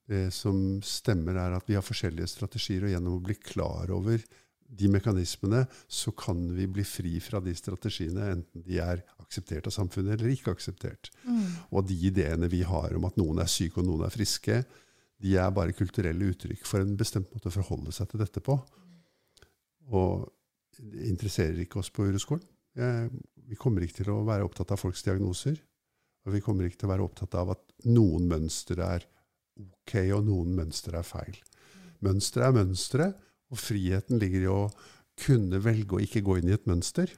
[0.09, 4.21] Det som stemmer, er at vi har forskjellige strategier, og gjennom å bli klar over
[4.69, 9.73] de mekanismene, så kan vi bli fri fra de strategiene, enten de er akseptert av
[9.73, 11.09] samfunnet eller ikke akseptert.
[11.71, 14.63] Og de ideene vi har om at noen er syke og noen er friske,
[15.19, 18.55] de er bare kulturelle uttrykk for en bestemt måte å forholde seg til dette på.
[19.91, 20.29] Og
[20.79, 22.45] det interesserer ikke oss på uroskolen.
[22.75, 23.09] Jeg-
[23.49, 25.57] Vi kommer ikke til å være opptatt av folks diagnoser.
[26.27, 29.05] Og vi kommer ikke til å være opptatt av at noen mønstre er
[29.59, 31.35] ok, og noen mønstre er feil.
[32.05, 33.15] Mønstre er mønstre,
[33.49, 34.61] og friheten ligger i å
[35.19, 37.11] kunne velge å ikke gå inn i et mønster,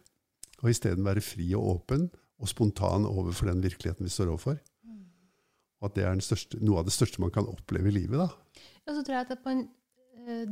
[0.61, 2.07] og isteden være fri og åpen
[2.41, 4.59] og spontan overfor den virkeligheten vi står overfor.
[5.82, 8.21] Og at det er største, noe av det største man kan oppleve i livet.
[8.21, 8.29] da.
[8.86, 9.63] Og så tror jeg at man,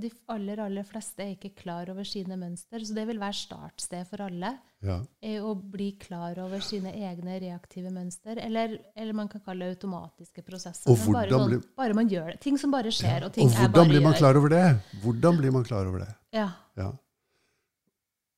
[0.01, 4.07] de aller, aller fleste er ikke klar over sine mønster, så det vil være startsted
[4.09, 4.55] for alle.
[4.81, 5.01] Ja.
[5.21, 9.75] er å bli klar over sine egne reaktive mønster, eller, eller man kan kalle det
[9.75, 10.87] automatiske prosesser.
[10.87, 12.39] Og bare, hvordan sånn, blir- bare man gjør det.
[12.45, 14.19] Ting som bare skjer, og ting Og jeg hvordan bare blir man gjør.
[14.21, 14.63] klar over det?
[15.03, 16.09] Hvordan blir man klar over det?
[16.31, 16.47] Ja.
[16.79, 16.93] Ja.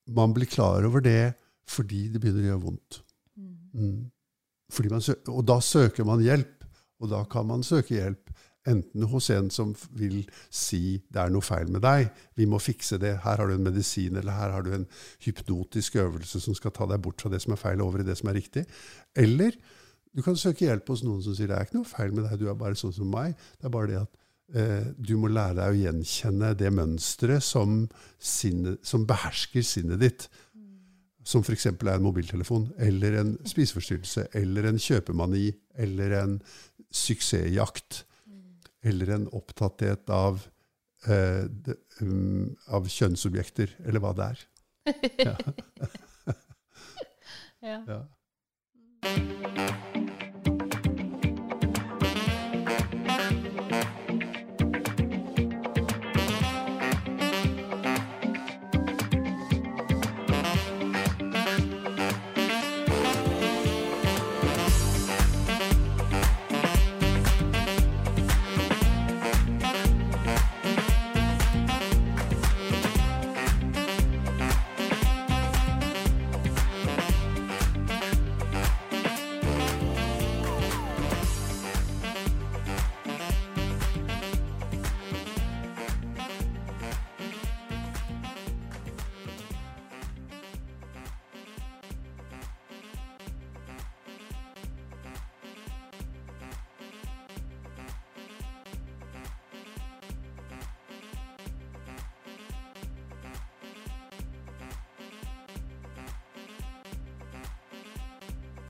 [0.09, 1.35] Man blir klar over det
[1.69, 3.01] fordi det begynner å gjøre vondt.
[3.37, 3.53] Mm.
[3.75, 4.11] Mm.
[4.89, 5.01] Man
[5.35, 6.65] og da søker man hjelp,
[7.01, 8.30] og da kan man søke hjelp.
[8.69, 12.97] Enten hos en som vil si 'det er noe feil med deg', 'vi må fikse
[12.97, 14.87] det', 'her har du en medisin', eller 'her har du en
[15.25, 18.17] hypnotisk øvelse som skal ta deg bort fra det som er feil, over i det
[18.17, 18.65] som er riktig'.
[19.15, 19.51] Eller
[20.15, 22.39] du kan søke hjelp hos noen som sier 'det er ikke noe feil med deg,
[22.39, 23.35] du er bare sånn som meg'.
[23.57, 24.15] Det er bare det at
[24.53, 27.89] eh, du må lære deg å gjenkjenne det mønsteret som,
[28.19, 30.29] som behersker sinnet ditt
[31.23, 31.65] som f.eks.
[31.65, 36.37] er en mobiltelefon, eller en spiseforstyrrelse, eller en kjøpemani, eller en
[36.91, 38.03] suksessjakt,
[38.83, 40.47] eller en opptatthet av,
[41.07, 44.47] eh, de, um, av kjønnsobjekter, eller hva det er.
[47.61, 47.77] Ja.
[47.85, 47.99] Ja.